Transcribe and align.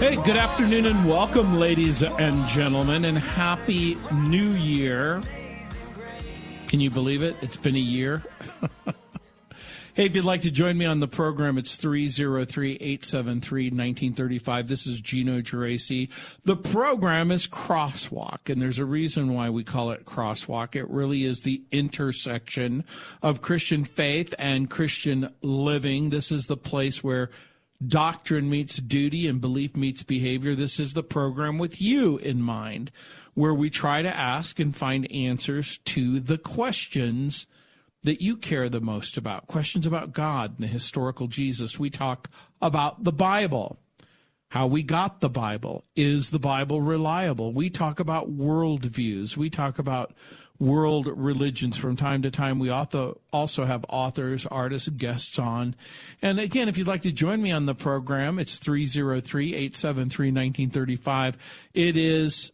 Hey, 0.00 0.16
good 0.16 0.38
afternoon 0.38 0.86
and 0.86 1.06
welcome, 1.06 1.56
ladies 1.56 2.02
and 2.02 2.48
gentlemen, 2.48 3.04
and 3.04 3.18
happy 3.18 3.98
new 4.10 4.52
year. 4.52 5.20
Can 6.68 6.80
you 6.80 6.88
believe 6.88 7.22
it? 7.22 7.36
It's 7.42 7.58
been 7.58 7.76
a 7.76 7.78
year. 7.78 8.22
hey, 9.92 10.06
if 10.06 10.16
you'd 10.16 10.24
like 10.24 10.40
to 10.40 10.50
join 10.50 10.78
me 10.78 10.86
on 10.86 11.00
the 11.00 11.06
program, 11.06 11.58
it's 11.58 11.76
303 11.76 12.76
873 12.76 13.64
1935. 13.64 14.68
This 14.68 14.86
is 14.86 15.02
Gino 15.02 15.42
Geraci. 15.42 16.08
The 16.44 16.56
program 16.56 17.30
is 17.30 17.46
Crosswalk, 17.46 18.48
and 18.48 18.62
there's 18.62 18.78
a 18.78 18.86
reason 18.86 19.34
why 19.34 19.50
we 19.50 19.64
call 19.64 19.90
it 19.90 20.06
Crosswalk. 20.06 20.76
It 20.76 20.88
really 20.88 21.24
is 21.24 21.42
the 21.42 21.62
intersection 21.70 22.84
of 23.20 23.42
Christian 23.42 23.84
faith 23.84 24.34
and 24.38 24.70
Christian 24.70 25.28
living. 25.42 26.08
This 26.08 26.32
is 26.32 26.46
the 26.46 26.56
place 26.56 27.04
where 27.04 27.28
doctrine 27.86 28.50
meets 28.50 28.76
duty 28.76 29.26
and 29.26 29.40
belief 29.40 29.76
meets 29.76 30.02
behavior. 30.02 30.54
This 30.54 30.78
is 30.78 30.94
the 30.94 31.02
program 31.02 31.58
with 31.58 31.80
you 31.80 32.18
in 32.18 32.42
mind, 32.42 32.90
where 33.34 33.54
we 33.54 33.70
try 33.70 34.02
to 34.02 34.16
ask 34.16 34.58
and 34.58 34.76
find 34.76 35.10
answers 35.10 35.78
to 35.78 36.20
the 36.20 36.38
questions 36.38 37.46
that 38.02 38.22
you 38.22 38.36
care 38.36 38.68
the 38.68 38.80
most 38.80 39.16
about 39.16 39.46
questions 39.46 39.86
about 39.86 40.12
God 40.12 40.52
and 40.52 40.60
the 40.60 40.72
historical 40.72 41.26
Jesus. 41.26 41.78
We 41.78 41.90
talk 41.90 42.30
about 42.60 43.04
the 43.04 43.12
Bible, 43.12 43.78
how 44.48 44.66
we 44.66 44.82
got 44.82 45.20
the 45.20 45.28
Bible. 45.30 45.84
Is 45.94 46.30
the 46.30 46.38
Bible 46.38 46.80
reliable? 46.80 47.52
We 47.52 47.70
talk 47.70 48.00
about 48.00 48.30
worldviews. 48.30 49.36
We 49.36 49.50
talk 49.50 49.78
about 49.78 50.14
world 50.60 51.06
religions 51.06 51.78
from 51.78 51.96
time 51.96 52.22
to 52.22 52.30
time. 52.30 52.58
We 52.58 52.68
also 52.68 53.16
have 53.32 53.84
authors, 53.88 54.46
artists, 54.46 54.88
guests 54.90 55.38
on. 55.38 55.74
And 56.20 56.38
again, 56.38 56.68
if 56.68 56.76
you'd 56.76 56.86
like 56.86 57.02
to 57.02 57.12
join 57.12 57.42
me 57.42 57.50
on 57.50 57.66
the 57.66 57.74
program, 57.74 58.38
it's 58.38 58.58
303 58.58 59.54
873 59.54 60.26
1935. 60.26 61.38
It 61.72 61.96
is 61.96 62.52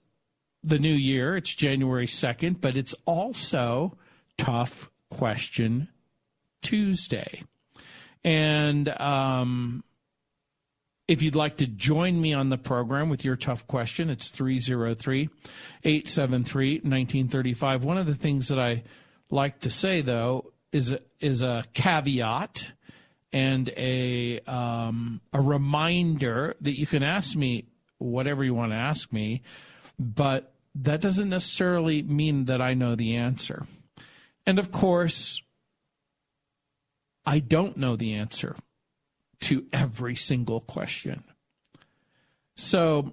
the 0.63 0.79
new 0.79 0.95
year, 0.95 1.37
it's 1.37 1.55
January 1.55 2.07
2nd, 2.07 2.61
but 2.61 2.77
it's 2.77 2.95
also 3.05 3.99
Tough 4.39 4.91
Question 5.11 5.89
Tuesday. 6.63 7.43
And 8.25 8.89
um, 9.01 9.85
if 11.09 11.23
you'd 11.23 11.37
like 11.37 11.57
to 11.59 11.67
join 11.67 12.21
me 12.21 12.35
on 12.35 12.51
the 12.51 12.59
program 12.59 13.09
with 13.09 13.25
your 13.25 13.37
tough 13.37 13.67
question, 13.67 14.11
it's 14.11 14.31
303 14.31 15.29
873 15.85 16.75
1935. 16.75 17.85
One 17.85 17.99
of 17.99 18.07
the 18.07 18.15
things 18.15 18.49
that 18.49 18.59
I 18.59 18.83
like 19.31 19.61
to 19.61 19.71
say, 19.71 20.01
though, 20.01 20.53
is 20.73 20.97
is 21.21 21.43
a 21.43 21.65
caveat 21.73 22.73
and 23.33 23.69
a, 23.77 24.41
um, 24.41 25.21
a 25.33 25.41
reminder 25.41 26.55
that 26.61 26.79
you 26.79 26.87
can 26.87 27.03
ask 27.03 27.37
me 27.37 27.67
whatever 27.99 28.45
you 28.45 28.55
want 28.55 28.73
to 28.73 28.77
ask 28.77 29.13
me, 29.13 29.43
but 29.99 30.55
that 30.75 31.01
doesn't 31.01 31.29
necessarily 31.29 32.03
mean 32.03 32.47
that 32.47 32.61
I 32.61 32.75
know 32.75 32.95
the 32.95 33.17
answer. 33.17 33.67
And 34.47 34.59
of 34.59 34.71
course, 34.71 35.43
I 37.25 37.41
don't 37.41 37.77
know 37.77 37.97
the 37.97 38.15
answer 38.15 38.57
to 39.41 39.67
every 39.73 40.15
single 40.15 40.61
question. 40.61 41.25
So, 42.57 43.13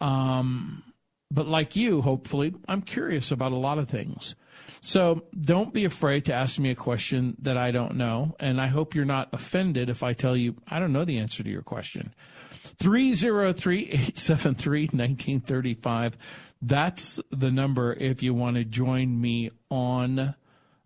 um, 0.00 0.82
but 1.30 1.48
like 1.48 1.74
you, 1.76 2.02
hopefully, 2.02 2.54
I'm 2.68 2.82
curious 2.82 3.30
about 3.30 3.52
a 3.52 3.56
lot 3.56 3.78
of 3.78 3.88
things. 3.88 4.36
So 4.80 5.24
don't 5.38 5.72
be 5.72 5.84
afraid 5.84 6.26
to 6.26 6.34
ask 6.34 6.58
me 6.58 6.70
a 6.70 6.74
question 6.74 7.36
that 7.40 7.56
I 7.56 7.70
don't 7.70 7.96
know. 7.96 8.36
And 8.38 8.60
I 8.60 8.66
hope 8.66 8.94
you're 8.94 9.04
not 9.04 9.28
offended 9.32 9.88
if 9.88 10.02
I 10.02 10.12
tell 10.12 10.36
you 10.36 10.56
I 10.68 10.78
don't 10.78 10.92
know 10.92 11.04
the 11.04 11.18
answer 11.18 11.42
to 11.42 11.50
your 11.50 11.62
question. 11.62 12.14
303 12.78 13.82
873 13.84 14.82
1935. 14.82 16.16
That's 16.62 17.20
the 17.30 17.50
number 17.50 17.92
if 17.94 18.22
you 18.22 18.32
want 18.32 18.56
to 18.56 18.64
join 18.64 19.20
me 19.20 19.50
on 19.70 20.34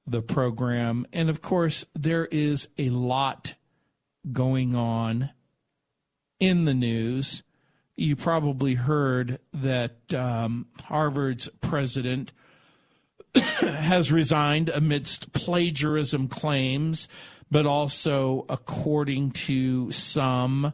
the 0.07 0.23
program. 0.23 1.07
And 1.13 1.29
of 1.29 1.43
course, 1.43 1.85
there 1.95 2.27
is 2.27 2.69
a 2.79 2.91
lot 2.91 3.55
going 4.33 4.75
on 4.75 5.31
in 6.41 6.65
the 6.65 6.75
news. 6.75 7.43
You 7.97 8.15
probably 8.17 8.75
heard 8.75 9.41
that 9.53 10.15
um, 10.15 10.67
Harvard's 10.85 11.49
president 11.61 12.33
has 13.35 14.13
resigned 14.13 14.69
amidst 14.69 15.33
plagiarism 15.33 16.29
claims, 16.29 17.09
but 17.51 17.67
also, 17.67 18.47
according 18.49 19.33
to 19.33 19.91
some, 19.91 20.73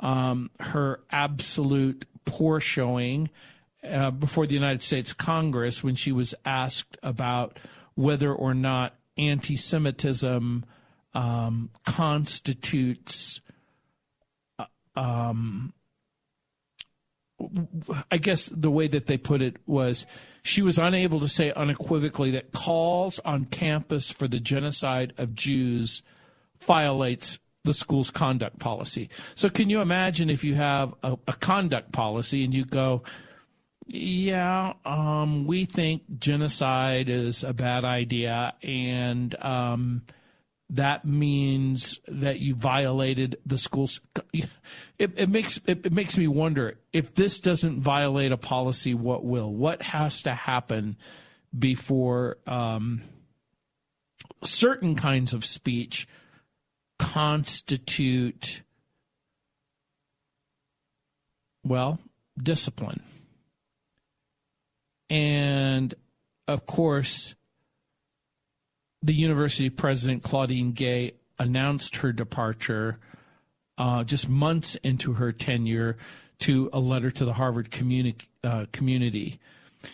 um, 0.00 0.50
her 0.60 1.00
absolute 1.10 2.04
poor 2.24 2.60
showing 2.60 3.30
uh, 3.88 4.10
before 4.10 4.46
the 4.46 4.54
United 4.54 4.82
States 4.82 5.12
Congress 5.12 5.82
when 5.82 5.94
she 5.94 6.12
was 6.12 6.34
asked 6.44 6.98
about 7.02 7.58
whether 7.94 8.32
or 8.32 8.52
not 8.52 8.94
anti 9.16 9.56
Semitism 9.56 10.64
um, 11.16 11.70
constitutes, 11.86 13.40
uh, 14.58 14.66
um, 15.00 15.72
I 18.10 18.18
guess 18.18 18.46
the 18.46 18.70
way 18.70 18.86
that 18.88 19.06
they 19.06 19.16
put 19.16 19.40
it 19.40 19.56
was 19.66 20.04
she 20.42 20.60
was 20.60 20.78
unable 20.78 21.18
to 21.20 21.28
say 21.28 21.52
unequivocally 21.52 22.30
that 22.32 22.52
calls 22.52 23.18
on 23.20 23.46
campus 23.46 24.10
for 24.10 24.28
the 24.28 24.40
genocide 24.40 25.14
of 25.16 25.34
Jews 25.34 26.02
violates 26.62 27.38
the 27.64 27.74
school's 27.74 28.10
conduct 28.10 28.58
policy. 28.58 29.08
So, 29.34 29.48
can 29.48 29.70
you 29.70 29.80
imagine 29.80 30.28
if 30.28 30.44
you 30.44 30.54
have 30.54 30.94
a, 31.02 31.16
a 31.26 31.32
conduct 31.32 31.92
policy 31.92 32.44
and 32.44 32.52
you 32.52 32.66
go, 32.66 33.04
yeah, 33.86 34.74
um, 34.84 35.46
we 35.46 35.64
think 35.64 36.02
genocide 36.18 37.08
is 37.08 37.42
a 37.42 37.54
bad 37.54 37.84
idea, 37.84 38.54
and 38.62 39.34
um, 39.42 40.02
that 40.70 41.04
means 41.04 42.00
that 42.08 42.40
you 42.40 42.54
violated 42.54 43.38
the 43.46 43.58
school's. 43.58 44.00
It, 44.32 44.50
it 44.98 45.28
makes 45.28 45.60
it, 45.66 45.86
it, 45.86 45.92
makes 45.92 46.16
me 46.16 46.26
wonder 46.26 46.78
if 46.92 47.14
this 47.14 47.38
doesn't 47.38 47.80
violate 47.80 48.32
a 48.32 48.36
policy, 48.36 48.92
what 48.94 49.24
will? 49.24 49.52
What 49.52 49.82
has 49.82 50.22
to 50.22 50.34
happen 50.34 50.96
before 51.56 52.38
um, 52.46 53.02
certain 54.42 54.96
kinds 54.96 55.32
of 55.32 55.44
speech 55.44 56.08
constitute 56.98 58.62
well 61.62 62.00
discipline, 62.42 63.02
and 65.08 65.94
of 66.48 66.66
course 66.66 67.36
the 69.06 69.14
university 69.14 69.70
president, 69.70 70.22
Claudine 70.22 70.72
Gay, 70.72 71.12
announced 71.38 71.96
her 71.96 72.12
departure 72.12 72.98
uh, 73.78 74.02
just 74.02 74.28
months 74.28 74.74
into 74.76 75.14
her 75.14 75.32
tenure 75.32 75.96
to 76.40 76.68
a 76.72 76.80
letter 76.80 77.10
to 77.10 77.24
the 77.24 77.34
Harvard 77.34 77.70
communi- 77.70 78.26
uh, 78.42 78.66
community. 78.72 79.38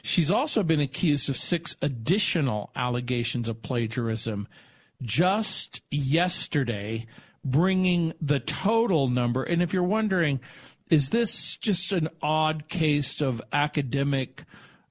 She's 0.02 0.30
also 0.30 0.62
been 0.62 0.80
accused 0.80 1.28
of 1.28 1.36
six 1.36 1.76
additional 1.82 2.70
allegations 2.74 3.48
of 3.48 3.62
plagiarism. 3.62 4.48
Just 5.02 5.82
yesterday, 5.90 7.06
bringing 7.44 8.14
the 8.20 8.40
total 8.40 9.08
number. 9.08 9.42
And 9.42 9.60
if 9.60 9.74
you're 9.74 9.82
wondering, 9.82 10.40
is 10.88 11.10
this 11.10 11.56
just 11.58 11.92
an 11.92 12.08
odd 12.22 12.68
case 12.68 13.20
of 13.20 13.42
academic 13.52 14.44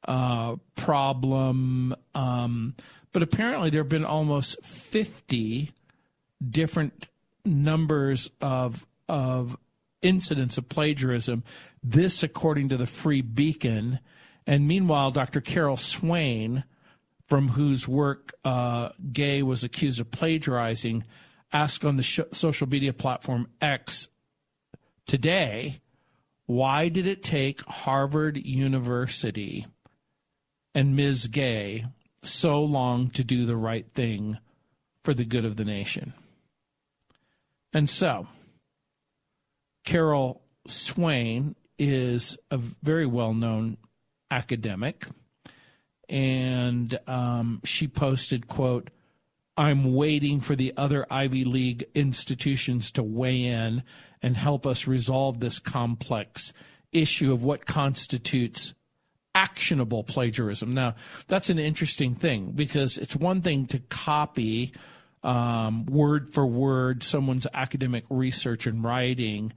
uh, 0.08 0.58
problem? 0.76 1.96
Um, 2.14 2.76
but 3.14 3.24
apparently, 3.24 3.70
there 3.70 3.82
have 3.82 3.90
been 3.90 4.06
almost 4.06 4.64
50 4.64 5.72
different 6.48 7.08
numbers 7.46 8.30
of 8.40 8.86
of 9.08 9.58
incidents 10.02 10.58
of 10.58 10.70
plagiarism. 10.70 11.44
This, 11.84 12.24
according 12.24 12.70
to 12.70 12.78
the 12.78 12.88
Free 12.88 13.22
Beacon. 13.22 14.00
And 14.48 14.68
meanwhile, 14.68 15.12
Dr. 15.12 15.42
Carol 15.42 15.78
Swain, 15.78 16.64
from 17.28 17.50
whose 17.50 17.88
work 17.88 18.34
uh, 18.44 18.90
Gay 19.12 19.44
was 19.44 19.64
accused 19.64 20.00
of 20.00 20.12
plagiarizing, 20.12 21.04
asked 21.54 21.86
on 21.86 21.98
the 21.98 22.04
sh- 22.04 22.20
social 22.32 22.68
media 22.68 22.94
platform 22.94 23.48
X 23.62 24.10
today 25.06 25.82
Why 26.46 26.90
did 26.90 27.06
it 27.08 27.22
take 27.24 27.62
Harvard 27.66 28.38
University 28.38 29.68
and 30.74 30.96
Ms. 30.96 31.28
Gay 31.28 31.86
so 32.24 32.64
long 32.64 33.10
to 33.12 33.24
do 33.24 33.46
the 33.46 33.56
right 33.56 33.86
thing 33.94 34.38
for 35.04 35.14
the 35.14 35.26
good 35.26 35.46
of 35.46 35.56
the 35.56 35.66
nation? 35.66 36.14
And 37.74 37.90
so, 37.90 38.28
Carol 39.86 40.42
Swain 40.68 41.56
is 41.80 42.38
a 42.52 42.58
very 42.58 43.06
well 43.06 43.34
known 43.34 43.78
academic, 44.30 45.08
and 46.10 47.00
um, 47.08 47.62
she 47.64 47.88
posted, 47.88 48.48
quote, 48.48 48.90
I'm 49.58 49.94
waiting 49.94 50.40
for 50.40 50.56
the 50.56 50.74
other 50.78 51.06
Ivy 51.10 51.44
League 51.44 51.86
institutions 51.94 52.92
to 52.94 53.04
weigh 53.04 53.44
in 53.44 53.84
and 54.22 54.38
help 54.38 54.66
us 54.66 54.88
resolve 54.88 55.40
this 55.40 55.60
complex 55.60 56.54
issue 56.92 57.32
of 57.34 57.44
what 57.44 57.66
constitutes 57.66 58.74
actionable 59.34 60.04
plagiarism. 60.04 60.74
Now, 60.74 60.96
that's 61.28 61.50
an 61.50 61.60
interesting 61.60 62.16
thing 62.16 62.52
because 62.52 62.98
it's 62.98 63.16
one 63.16 63.42
thing 63.42 63.66
to 63.68 63.80
copy 63.80 64.74
um, 65.24 65.86
word 65.86 66.30
for 66.30 66.46
word 66.46 67.04
someone's 67.04 67.48
academic 67.54 68.06
research 68.10 68.66
and 68.66 68.84
writing, 68.84 69.54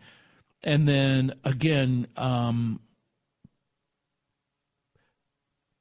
and 0.62 0.86
then 0.86 1.32
again, 1.44 2.06
um, 2.16 2.80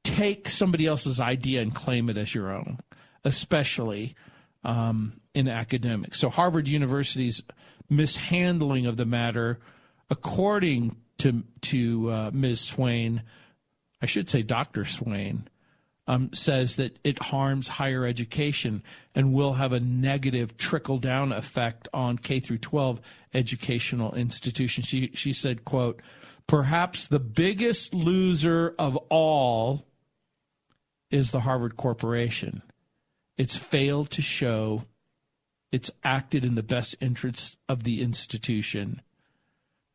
take 0.04 0.50
somebody 0.50 0.86
else's 0.86 1.20
idea 1.20 1.62
and 1.62 1.74
claim 1.74 2.10
it 2.10 2.18
as 2.18 2.34
your 2.34 2.52
own, 2.52 2.80
especially 3.24 4.16
um, 4.64 5.20
in 5.34 5.48
academics. 5.48 6.20
So, 6.20 6.30
Harvard 6.30 6.68
University's 6.68 7.42
mishandling 7.90 8.86
of 8.86 8.98
the 8.98 9.06
matter, 9.06 9.60
according 10.10 10.96
to 11.18 11.44
to 11.62 12.12
uh, 12.12 12.32
Ms. 12.34 12.62
Swain, 12.62 13.24
I 14.04 14.06
should 14.06 14.30
say 14.30 14.44
Dr. 14.44 14.84
Swain, 14.84 15.48
um, 16.08 16.34
says 16.34 16.76
that 16.76 17.00
it 17.06 17.24
harms 17.24 17.70
higher 17.70 18.06
education 18.06 18.84
and 19.16 19.34
will 19.34 19.54
have 19.54 19.72
a 19.72 19.80
negative 19.80 20.58
trickle 20.58 20.98
down 20.98 21.32
effect 21.32 21.88
on 21.94 22.18
K 22.18 22.42
through 22.42 22.58
12 22.58 23.00
educational 23.34 24.14
institutions. 24.14 24.88
She 24.88 25.12
she 25.14 25.32
said, 25.32 25.64
"quote 25.64 26.02
Perhaps 26.48 27.08
the 27.08 27.22
biggest 27.22 27.94
loser 27.94 28.76
of 28.78 28.98
all 29.10 29.88
is 31.10 31.32
the 31.32 31.40
Harvard 31.40 31.78
Corporation. 31.78 32.62
It's 33.38 33.56
failed 33.56 34.10
to 34.12 34.22
show 34.22 34.84
it's 35.72 35.92
acted 36.04 36.44
in 36.44 36.56
the 36.56 36.62
best 36.62 36.98
interests 37.00 37.56
of 37.70 37.84
the 37.84 38.02
institution. 38.02 39.02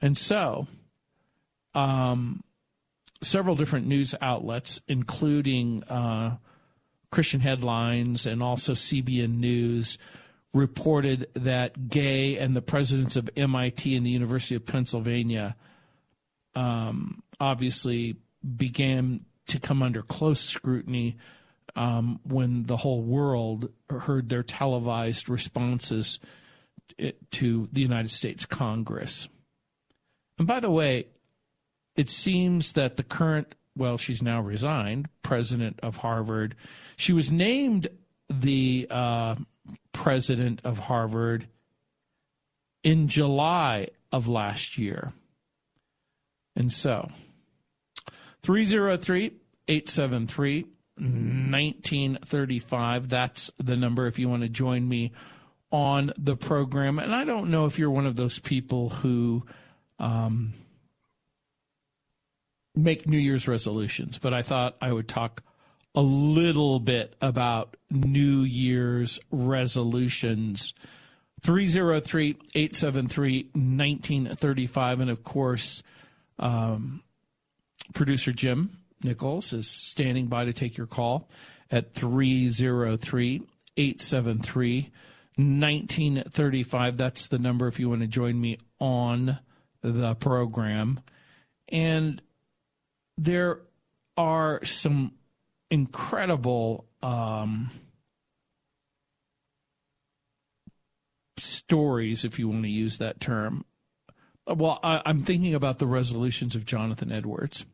And 0.01 0.17
so, 0.17 0.67
um, 1.75 2.43
several 3.21 3.57
different 3.57 3.87
news 3.87 4.15
outlets, 4.21 4.81
including 4.89 5.83
uh, 5.85 6.37
Christian 7.11 7.41
Headlines 7.41 8.27
and 8.27 8.43
also 8.43 8.73
CBN 8.73 9.39
News, 9.39 9.99
reported 10.55 11.29
that 11.35 11.89
Gay 11.89 12.39
and 12.39 12.57
the 12.57 12.63
presidents 12.63 13.17
of 13.17 13.29
MIT 13.37 13.95
and 13.95 14.05
the 14.05 14.11
University 14.11 14.55
of 14.55 14.67
Pennsylvania 14.67 15.57
um, 16.55 17.23
obviously 17.41 18.17
began 18.57 19.25
to 19.47 19.61
come 19.61 19.83
under 19.83 20.03
close 20.03 20.41
scrutiny 20.41 21.17
um, 21.77 22.21
when 22.25 22.65
the 22.65 22.77
whole 22.77 23.03
world 23.03 23.71
heard 23.91 24.29
their 24.29 24.43
televised 24.43 25.29
responses 25.29 26.19
to 27.31 27.69
the 27.73 27.81
United 27.81 28.11
States 28.11 28.47
Congress. 28.47 29.29
And 30.39 30.47
by 30.47 30.61
the 30.61 30.71
way, 30.71 31.07
it 31.99 32.09
seems 32.09 32.73
that 32.73 32.97
the 32.97 33.03
current, 33.03 33.55
well, 33.77 33.99
she's 33.99 34.23
now 34.23 34.41
resigned, 34.41 35.09
president 35.23 35.81
of 35.83 35.99
Harvard, 35.99 36.55
she 36.97 37.13
was 37.13 37.33
named 37.33 37.89
the 38.31 38.87
uh, 38.89 39.35
president 39.93 40.61
of 40.65 40.79
Harvard 40.79 41.49
in 42.85 43.09
July 43.09 43.89
of 44.13 44.29
last 44.29 44.79
year. 44.79 45.13
And 46.55 46.73
so, 46.73 47.11
303 48.43 49.33
873 49.67 50.67
1935. 50.97 53.09
That's 53.09 53.51
the 53.59 53.77
number 53.77 54.07
if 54.07 54.19
you 54.19 54.29
want 54.29 54.43
to 54.43 54.49
join 54.49 54.89
me 54.89 55.13
on 55.71 56.13
the 56.17 56.37
program. 56.37 56.99
And 56.99 57.15
I 57.15 57.25
don't 57.25 57.51
know 57.51 57.67
if 57.67 57.79
you're 57.79 57.91
one 57.91 58.07
of 58.07 58.17
those 58.17 58.39
people 58.39 58.89
who 58.89 59.45
um, 59.99 60.55
make 62.79 63.09
New 63.09 63.19
Year's 63.19 63.49
resolutions, 63.49 64.19
but 64.19 64.33
I 64.33 64.43
thought 64.43 64.77
I 64.81 64.93
would 64.93 65.09
talk 65.09 65.43
a 65.95 66.01
little 66.01 66.79
bit 66.79 67.17
about 67.21 67.77
New 67.91 68.43
Year's 68.43 69.19
resolutions. 69.31 70.75
303 71.43 72.37
873 72.55 73.51
1935. 73.53 75.01
And 75.01 75.11
of 75.11 75.25
course, 75.25 75.83
um, 76.39 77.03
producer 77.95 78.33
Jim 78.33 78.79
Nichols 79.03 79.53
is 79.53 79.69
standing 79.69 80.27
by 80.27 80.45
to 80.45 80.53
take 80.53 80.77
your 80.77 80.87
call 80.87 81.29
at 81.71 81.95
303 81.95 83.43
873 83.77 84.91
1935. 85.37 86.97
That's 86.97 87.29
the 87.29 87.39
number 87.39 87.69
if 87.69 87.79
you 87.79 87.89
want 87.89 88.03
to 88.03 88.09
join 88.09 88.41
me 88.41 88.59
on 88.81 89.39
the 89.83 90.15
program. 90.17 91.01
And 91.69 92.21
there 93.19 93.61
are 94.17 94.65
some 94.65 95.13
incredible 95.71 96.87
um, 97.03 97.71
stories, 101.37 102.25
if 102.25 102.39
you 102.39 102.49
want 102.49 102.63
to 102.63 102.71
use 102.71 102.99
that 102.99 103.21
term. 103.21 103.65
Well, 104.47 104.81
I, 104.83 105.03
I'm 105.05 105.23
thinking 105.23 105.55
about 105.55 105.79
the 105.79 105.87
resolutions 105.87 106.55
of 106.55 106.65
Jonathan 106.65 107.13
Edwards, 107.13 107.67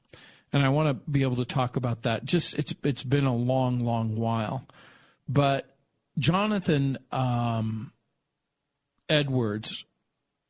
and 0.53 0.65
I 0.65 0.71
want 0.71 0.89
to 0.89 1.11
be 1.11 1.23
able 1.23 1.37
to 1.37 1.45
talk 1.45 1.77
about 1.77 2.03
that. 2.03 2.25
Just 2.25 2.59
it's 2.59 2.75
it's 2.83 3.05
been 3.05 3.27
a 3.27 3.37
long, 3.37 3.81
long 3.81 4.17
while, 4.17 4.67
but 5.29 5.77
Jonathan 6.19 6.99
um, 7.13 7.93
Edwards, 9.09 9.85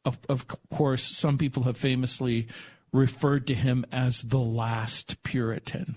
of, 0.05 0.19
of 0.29 0.46
course, 0.70 1.05
some 1.05 1.37
people 1.37 1.64
have 1.64 1.76
famously 1.76 2.46
referred 2.94 3.44
to 3.49 3.55
him 3.55 3.85
as 3.91 4.23
the 4.23 4.39
last 4.39 5.20
Puritan. 5.24 5.96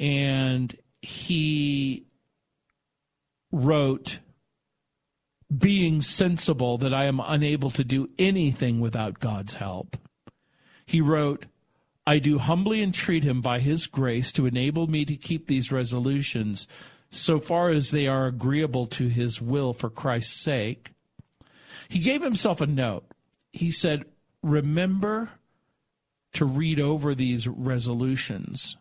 And 0.00 0.74
he 1.02 2.06
wrote, 3.52 4.20
Being 5.56 6.00
sensible 6.00 6.78
that 6.78 6.94
I 6.94 7.04
am 7.04 7.20
unable 7.20 7.70
to 7.72 7.84
do 7.84 8.08
anything 8.18 8.80
without 8.80 9.20
God's 9.20 9.54
help. 9.54 9.98
He 10.86 11.02
wrote, 11.02 11.44
I 12.06 12.20
do 12.20 12.38
humbly 12.38 12.82
entreat 12.82 13.24
him 13.24 13.42
by 13.42 13.58
his 13.58 13.86
grace 13.86 14.32
to 14.32 14.46
enable 14.46 14.86
me 14.86 15.04
to 15.04 15.16
keep 15.16 15.46
these 15.46 15.70
resolutions 15.70 16.66
so 17.10 17.38
far 17.38 17.68
as 17.68 17.90
they 17.90 18.06
are 18.06 18.26
agreeable 18.26 18.86
to 18.86 19.08
his 19.08 19.42
will 19.42 19.74
for 19.74 19.90
Christ's 19.90 20.42
sake. 20.42 20.92
He 21.88 21.98
gave 21.98 22.22
himself 22.22 22.62
a 22.62 22.66
note. 22.66 23.04
He 23.52 23.70
said, 23.70 24.04
Remember 24.42 25.32
to 26.36 26.44
read 26.44 26.78
over 26.78 27.14
these 27.14 27.48
resolutions 27.48 28.76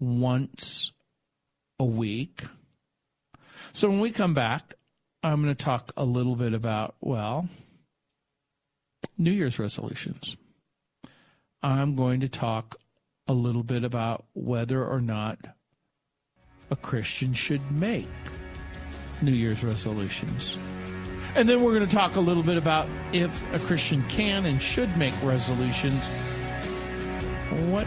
once 0.00 0.92
a 1.78 1.84
week. 1.84 2.44
So 3.72 3.90
when 3.90 4.00
we 4.00 4.10
come 4.10 4.32
back, 4.32 4.72
I'm 5.22 5.42
going 5.42 5.54
to 5.54 5.64
talk 5.64 5.92
a 5.98 6.04
little 6.04 6.34
bit 6.34 6.54
about, 6.54 6.94
well, 7.00 7.48
New 9.18 9.32
Year's 9.32 9.58
resolutions. 9.58 10.38
I'm 11.62 11.94
going 11.94 12.20
to 12.20 12.28
talk 12.28 12.76
a 13.28 13.34
little 13.34 13.62
bit 13.62 13.84
about 13.84 14.24
whether 14.32 14.82
or 14.82 15.02
not 15.02 15.38
a 16.70 16.76
Christian 16.76 17.34
should 17.34 17.70
make 17.70 18.08
New 19.20 19.32
Year's 19.32 19.62
resolutions. 19.62 20.56
And 21.34 21.46
then 21.46 21.62
we're 21.62 21.74
going 21.74 21.86
to 21.86 21.94
talk 21.94 22.16
a 22.16 22.20
little 22.20 22.42
bit 22.42 22.56
about 22.56 22.88
if 23.12 23.54
a 23.54 23.58
Christian 23.58 24.02
can 24.08 24.46
and 24.46 24.62
should 24.62 24.96
make 24.96 25.12
resolutions 25.22 26.08
what 27.50 27.86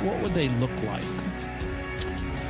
what 0.00 0.20
would 0.22 0.34
they 0.34 0.48
look 0.48 0.70
like? 0.84 1.02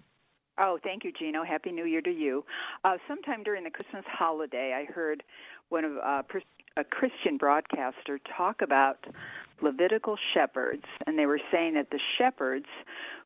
Oh, 0.57 0.77
thank 0.83 1.03
you, 1.03 1.12
Gino. 1.17 1.43
Happy 1.43 1.71
New 1.71 1.86
Year 1.86 2.01
to 2.01 2.12
you. 2.12 2.45
Uh, 2.83 2.98
sometime 3.07 3.41
during 3.41 3.63
the 3.63 3.71
Christmas 3.71 4.03
holiday, 4.05 4.75
I 4.75 4.91
heard 4.91 5.24
one 5.69 5.86
of 5.86 5.98
uh, 5.98 6.21
a 6.77 6.83
Christian 6.83 7.38
broadcaster 7.38 8.19
talk 8.38 8.62
about 8.62 9.05
Levitical 9.62 10.18
shepherds, 10.34 10.84
and 11.06 11.18
they 11.18 11.25
were 11.25 11.39
saying 11.51 11.75
that 11.75 11.89
the 11.91 12.00
shepherds 12.18 12.65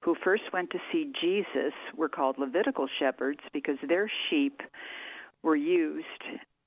who 0.01 0.15
first 0.23 0.43
went 0.53 0.69
to 0.71 0.79
see 0.91 1.11
Jesus 1.21 1.73
were 1.95 2.09
called 2.09 2.37
Levitical 2.37 2.87
shepherds 2.99 3.39
because 3.53 3.77
their 3.87 4.11
sheep 4.29 4.61
were 5.43 5.55
used 5.55 6.05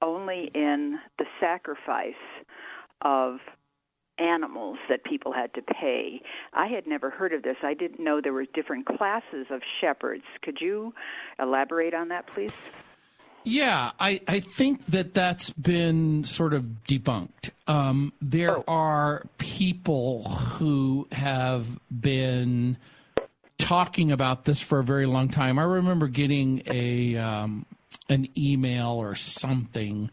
only 0.01 0.51
in 0.55 0.99
the 1.19 1.25
sacrifice 1.41 2.15
of 3.03 3.39
animals 4.19 4.79
that 4.89 5.05
people 5.05 5.33
had 5.33 5.53
to 5.55 5.63
pay. 5.63 6.21
I 6.53 6.67
had 6.67 6.87
never 6.87 7.11
heard 7.11 7.33
of 7.33 7.43
this. 7.43 7.57
I 7.63 7.75
didn't 7.75 8.03
know 8.03 8.21
there 8.21 8.33
were 8.33 8.47
different 8.55 8.87
classes 8.87 9.47
of 9.51 9.61
shepherds. 9.81 10.25
Could 10.43 10.59
you 10.61 10.93
elaborate 11.39 11.95
on 11.95 12.09
that, 12.09 12.27
please? 12.27 12.53
Yeah, 13.49 13.93
I, 13.99 14.21
I 14.29 14.41
think 14.41 14.85
that 14.87 15.15
that's 15.15 15.51
been 15.55 16.25
sort 16.25 16.53
of 16.53 16.65
debunked. 16.87 17.49
Um, 17.67 18.13
there 18.21 18.59
oh. 18.59 18.65
are 18.69 19.27
people 19.39 20.25
who 20.25 21.09
have 21.13 21.67
been 21.89 22.77
talking 23.57 24.13
about 24.13 24.45
this 24.45 24.61
for 24.61 24.81
a 24.81 24.85
very 24.85 25.07
long 25.07 25.29
time. 25.29 25.59
I 25.59 25.63
remember 25.63 26.09
getting 26.09 26.63
a 26.67 27.17
um, 27.17 27.65
an 28.11 28.29
email 28.37 28.91
or 28.91 29.15
something 29.15 30.11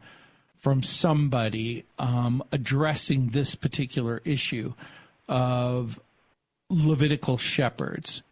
from 0.56 0.82
somebody 0.82 1.84
um, 2.00 2.42
addressing 2.54 3.32
this 3.32 3.54
particular 3.54 4.22
issue 4.24 4.74
of 5.28 6.00
Levitical 6.70 7.38
shepherds. 7.38 8.24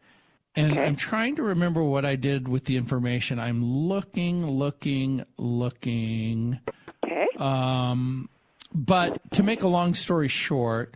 And 0.55 0.73
okay. 0.73 0.85
I'm 0.85 0.95
trying 0.95 1.35
to 1.37 1.43
remember 1.43 1.83
what 1.83 2.05
I 2.05 2.15
did 2.15 2.47
with 2.47 2.65
the 2.65 2.77
information. 2.77 3.39
I'm 3.39 3.63
looking, 3.63 4.45
looking, 4.45 5.25
looking. 5.37 6.59
Okay. 7.03 7.25
Um, 7.37 8.29
but 8.73 9.31
to 9.31 9.43
make 9.43 9.63
a 9.63 9.67
long 9.67 9.95
story 9.95 10.27
short, 10.27 10.95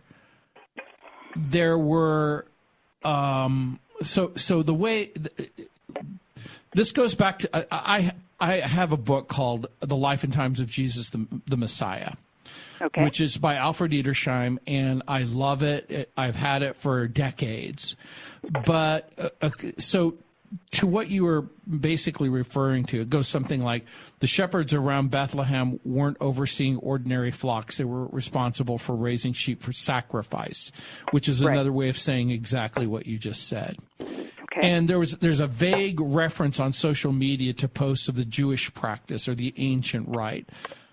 there 1.36 1.76
were 1.78 2.46
um, 3.04 3.80
so 4.02 4.32
so 4.36 4.62
the 4.62 4.74
way 4.74 5.12
this 6.72 6.92
goes 6.92 7.14
back 7.14 7.40
to 7.40 7.66
I 7.72 8.12
I 8.40 8.56
have 8.56 8.92
a 8.92 8.96
book 8.96 9.28
called 9.28 9.66
The 9.80 9.96
Life 9.96 10.24
and 10.24 10.32
Times 10.32 10.60
of 10.60 10.68
Jesus 10.68 11.10
the, 11.10 11.26
the 11.46 11.56
Messiah. 11.56 12.12
Okay. 12.80 13.04
Which 13.04 13.20
is 13.20 13.36
by 13.36 13.56
Alfred 13.56 13.92
Edersheim, 13.92 14.58
and 14.66 15.02
I 15.08 15.22
love 15.22 15.62
it. 15.62 16.12
I've 16.16 16.36
had 16.36 16.62
it 16.62 16.76
for 16.76 17.08
decades. 17.08 17.96
But 18.64 19.12
uh, 19.18 19.30
uh, 19.42 19.50
so 19.78 20.18
to 20.70 20.86
what 20.86 21.08
you 21.08 21.24
were 21.24 21.42
basically 21.68 22.28
referring 22.28 22.84
to, 22.86 23.00
it 23.00 23.10
goes 23.10 23.28
something 23.28 23.62
like 23.62 23.84
the 24.20 24.26
shepherds 24.26 24.72
around 24.72 25.10
Bethlehem 25.10 25.78
weren't 25.84 26.16
overseeing 26.20 26.78
ordinary 26.78 27.30
flocks. 27.30 27.78
They 27.78 27.84
were 27.84 28.06
responsible 28.06 28.78
for 28.78 28.94
raising 28.94 29.32
sheep 29.32 29.62
for 29.62 29.72
sacrifice, 29.72 30.72
which 31.10 31.28
is 31.28 31.44
right. 31.44 31.52
another 31.52 31.72
way 31.72 31.88
of 31.88 31.98
saying 31.98 32.30
exactly 32.30 32.86
what 32.86 33.06
you 33.06 33.18
just 33.18 33.46
said. 33.48 33.76
Okay. 34.00 34.62
And 34.62 34.88
there 34.88 34.98
was 34.98 35.18
there's 35.18 35.40
a 35.40 35.46
vague 35.46 36.00
reference 36.00 36.58
on 36.58 36.72
social 36.72 37.12
media 37.12 37.52
to 37.54 37.68
posts 37.68 38.08
of 38.08 38.16
the 38.16 38.24
Jewish 38.24 38.72
practice 38.72 39.28
or 39.28 39.34
the 39.34 39.52
ancient 39.56 40.08
rite. 40.08 40.48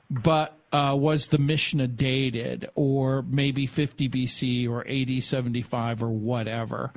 But 0.10 0.58
uh, 0.76 0.94
was 0.94 1.30
the 1.30 1.38
Mishnah 1.38 1.88
dated 1.88 2.70
or 2.76 3.22
maybe 3.22 3.66
50 3.66 4.10
BC 4.10 4.70
or 4.70 4.86
AD 4.86 5.24
75 5.24 6.04
or 6.04 6.10
whatever? 6.10 6.92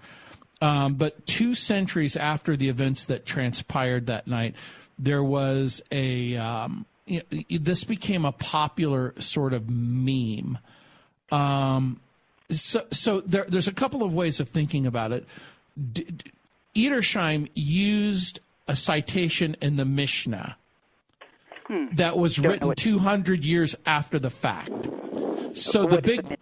Um, 0.60 0.94
but 0.94 1.24
two 1.26 1.54
centuries 1.54 2.16
after 2.16 2.56
the 2.56 2.68
events 2.68 3.04
that 3.04 3.24
transpired 3.24 4.06
that 4.06 4.26
night, 4.26 4.56
there 4.98 5.22
was 5.22 5.80
a 5.92 6.34
um, 6.36 6.86
this 7.48 7.84
became 7.84 8.24
a 8.24 8.32
popular 8.32 9.14
sort 9.20 9.52
of 9.52 9.70
meme. 9.70 10.58
Um, 11.30 12.00
so, 12.50 12.84
so 12.90 13.20
there, 13.20 13.44
there's 13.44 13.68
a 13.68 13.72
couple 13.72 14.02
of 14.02 14.12
ways 14.12 14.40
of 14.40 14.48
thinking 14.48 14.86
about 14.88 15.12
it. 15.12 15.24
D- 15.92 16.04
Edersheim 16.74 17.48
used 17.54 18.40
a 18.66 18.74
citation 18.74 19.56
in 19.60 19.76
the 19.76 19.84
Mishnah 19.84 20.56
hmm. 21.68 21.86
that 21.92 22.16
was 22.16 22.38
written 22.38 22.74
200 22.74 23.44
years 23.44 23.76
after 23.86 24.18
the 24.18 24.30
fact. 24.30 24.88
So 25.52 25.86
the 25.86 26.02
big, 26.02 26.38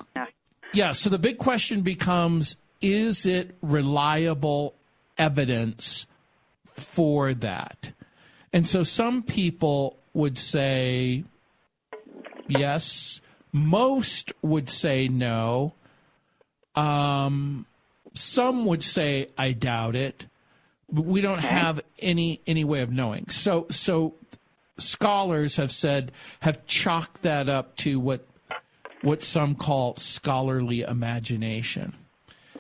yeah. 0.73 0.93
So 0.93 1.11
the 1.11 1.19
big 1.19 1.39
question 1.39 1.83
becomes: 1.83 2.57
is 2.81 3.27
it 3.27 3.57
reliable 3.63 4.75
evidence 5.19 6.07
for 6.75 7.35
that? 7.35 7.93
And 8.53 8.67
so 8.67 8.83
some 8.83 9.23
people 9.23 9.99
would 10.15 10.39
say 10.39 11.25
yes, 12.49 13.21
most 13.53 14.33
would 14.43 14.69
say 14.69 15.09
no. 15.09 15.75
Um, 16.75 17.67
some 18.13 18.65
would 18.67 18.83
say 18.83 19.29
I 19.37 19.53
doubt 19.53 19.97
it. 19.97 20.27
But 20.91 21.05
we 21.05 21.21
don't 21.21 21.41
have 21.41 21.81
any 21.99 22.41
any 22.47 22.65
way 22.65 22.81
of 22.81 22.91
knowing. 22.91 23.29
So 23.29 23.67
so 23.71 24.15
scholars 24.79 25.57
have 25.57 25.73
said 25.73 26.13
have 26.41 26.67
chalked 26.67 27.23
that 27.23 27.49
up 27.49 27.77
to 27.77 27.99
what 27.99 28.27
what 29.03 29.23
some 29.23 29.55
call 29.55 29.97
scholarly 29.97 30.83
imagination. 30.83 31.95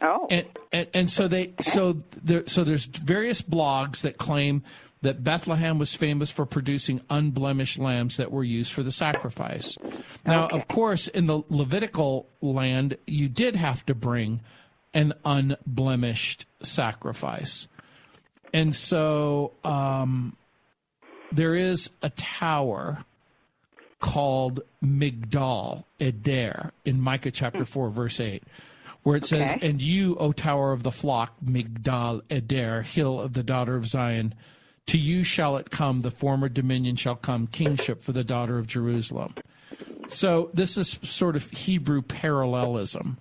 Oh. 0.02 0.26
And, 0.30 0.46
and, 0.73 0.88
and 0.94 1.11
so 1.11 1.28
they 1.28 1.54
so 1.61 1.94
there 2.23 2.44
so 2.46 2.64
there's 2.64 2.85
various 2.85 3.42
blogs 3.42 4.02
that 4.02 4.18
claim 4.18 4.62
that 5.02 5.23
Bethlehem 5.23 5.78
was 5.78 5.94
famous 5.94 6.30
for 6.30 6.46
producing 6.46 7.00
unblemished 7.11 7.78
lambs 7.78 8.16
that 8.16 8.32
were 8.32 8.44
used 8.44 8.73
for 8.73 8.82
the 8.82 8.90
sacrifice. 8.90 9.76
Now, 10.25 10.46
okay. 10.46 10.56
of 10.56 10.68
course, 10.68 11.06
in 11.06 11.26
the 11.26 11.42
Levitical 11.49 12.28
land, 12.40 12.96
you 13.06 13.28
did 13.28 13.56
have 13.56 13.85
to 13.87 13.94
bring 13.94 14.40
an 14.94 15.12
unblemished 15.25 16.46
sacrifice. 16.62 17.68
And 18.52 18.75
so 18.75 19.52
um, 19.64 20.37
there 21.33 21.54
is 21.54 21.90
a 22.02 22.11
tower 22.11 23.04
called 24.00 24.61
Migdal 24.85 25.85
Eder 26.00 26.73
in 26.85 27.00
Micah 27.00 27.30
chapter 27.30 27.64
4, 27.64 27.90
verse 27.90 28.21
8 28.21 28.42
where 29.02 29.14
it 29.16 29.25
says. 29.25 29.54
And 29.62 29.80
you, 29.80 30.16
O 30.16 30.33
tower 30.33 30.73
of 30.73 30.83
the 30.83 30.90
flock, 30.90 31.37
Migdal 31.45 32.23
Eder, 32.28 32.83
hill 32.83 33.21
of 33.21 33.35
the 33.35 33.45
daughter 33.45 33.76
of 33.76 33.87
Zion, 33.87 34.35
to 34.87 34.99
you 34.99 35.23
shall 35.23 35.56
it 35.59 35.71
come, 35.71 36.00
the 36.00 36.11
former 36.11 36.49
dominion 36.49 36.97
shall 36.97 37.14
come, 37.14 37.47
kingship 37.47 38.00
for 38.00 38.11
the 38.11 38.25
daughter 38.25 38.59
of 38.59 38.66
Jerusalem. 38.66 39.35
So 40.09 40.50
this 40.54 40.76
is 40.76 40.99
sort 41.04 41.37
of 41.37 41.49
Hebrew 41.50 42.02
parallelism. 42.02 43.18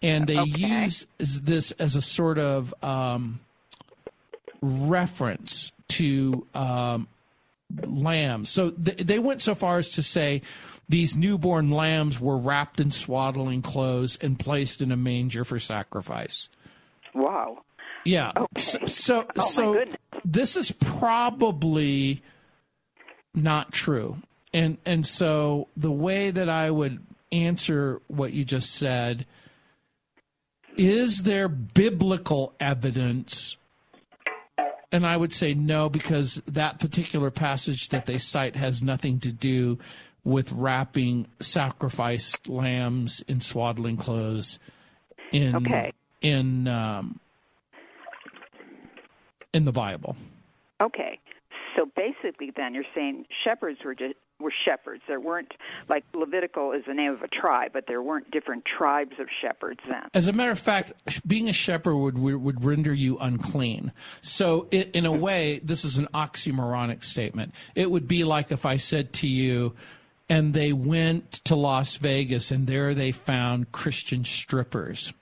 and 0.00 0.28
they 0.28 0.38
Okay. 0.38 0.84
use 0.84 1.06
this 1.18 1.72
as 1.72 1.96
a 1.96 2.02
sort 2.02 2.38
of 2.38 2.72
um, 2.84 3.40
reference 4.62 5.72
to 5.88 6.46
um, 6.54 7.08
lambs. 7.82 8.50
So 8.50 8.70
th- 8.70 8.98
they 8.98 9.18
went 9.18 9.42
so 9.42 9.54
far 9.54 9.78
as 9.78 9.90
to 9.92 10.02
say 10.02 10.42
these 10.88 11.16
newborn 11.16 11.70
lambs 11.70 12.20
were 12.20 12.36
wrapped 12.36 12.80
in 12.80 12.90
swaddling 12.90 13.62
clothes 13.62 14.18
and 14.20 14.38
placed 14.38 14.80
in 14.80 14.92
a 14.92 14.96
manger 14.96 15.44
for 15.44 15.58
sacrifice. 15.58 16.48
Wow. 17.14 17.64
Yeah. 18.04 18.32
Okay. 18.36 18.50
So 18.56 18.78
oh, 18.80 18.86
so, 18.86 19.24
Oh, 19.36 19.42
so 19.42 19.84
this 20.24 20.56
is 20.56 20.72
probably 20.72 22.22
not 23.34 23.72
true. 23.72 24.18
And 24.52 24.78
and 24.84 25.06
so 25.06 25.68
the 25.76 25.90
way 25.90 26.30
that 26.30 26.48
I 26.48 26.70
would 26.70 27.04
answer 27.32 28.00
what 28.06 28.32
you 28.32 28.44
just 28.44 28.74
said 28.74 29.26
is 30.76 31.22
there 31.22 31.48
biblical 31.48 32.54
evidence 32.60 33.56
and 34.94 35.04
I 35.04 35.16
would 35.16 35.32
say 35.32 35.54
no 35.54 35.88
because 35.88 36.36
that 36.46 36.78
particular 36.78 37.32
passage 37.32 37.88
that 37.88 38.06
they 38.06 38.16
cite 38.16 38.54
has 38.54 38.80
nothing 38.80 39.18
to 39.20 39.32
do 39.32 39.80
with 40.22 40.52
wrapping 40.52 41.26
sacrificed 41.40 42.48
lambs 42.48 43.20
in 43.26 43.40
swaddling 43.40 43.96
clothes 43.96 44.60
in 45.32 45.56
Okay. 45.56 45.92
in 46.22 46.68
um, 46.68 47.18
in 49.52 49.64
the 49.64 49.72
Bible. 49.72 50.14
Okay. 50.80 51.18
So 51.76 51.86
basically, 51.96 52.52
then 52.56 52.72
you're 52.72 52.84
saying 52.94 53.26
shepherds 53.42 53.80
were 53.84 53.96
just 53.96 54.14
were 54.44 54.52
shepherds. 54.64 55.02
There 55.08 55.18
weren't 55.18 55.52
like 55.88 56.04
Levitical 56.14 56.70
is 56.72 56.84
the 56.86 56.94
name 56.94 57.10
of 57.12 57.22
a 57.22 57.28
tribe, 57.28 57.72
but 57.72 57.86
there 57.88 58.02
weren't 58.02 58.30
different 58.30 58.64
tribes 58.64 59.18
of 59.18 59.26
shepherds 59.42 59.80
then. 59.88 60.08
As 60.14 60.28
a 60.28 60.32
matter 60.32 60.52
of 60.52 60.58
fact, 60.60 60.92
being 61.26 61.48
a 61.48 61.52
shepherd 61.52 61.96
would 61.96 62.16
would 62.18 62.64
render 62.64 62.94
you 62.94 63.18
unclean. 63.18 63.90
So, 64.20 64.68
it, 64.70 64.90
in 64.92 65.06
a 65.06 65.12
way, 65.12 65.60
this 65.64 65.84
is 65.84 65.98
an 65.98 66.06
oxymoronic 66.14 67.02
statement. 67.02 67.54
It 67.74 67.90
would 67.90 68.06
be 68.06 68.22
like 68.22 68.52
if 68.52 68.64
I 68.64 68.76
said 68.76 69.12
to 69.14 69.26
you, 69.26 69.74
"And 70.28 70.54
they 70.54 70.72
went 70.72 71.32
to 71.44 71.56
Las 71.56 71.96
Vegas, 71.96 72.50
and 72.50 72.66
there 72.66 72.94
they 72.94 73.10
found 73.10 73.72
Christian 73.72 74.24
strippers." 74.24 75.12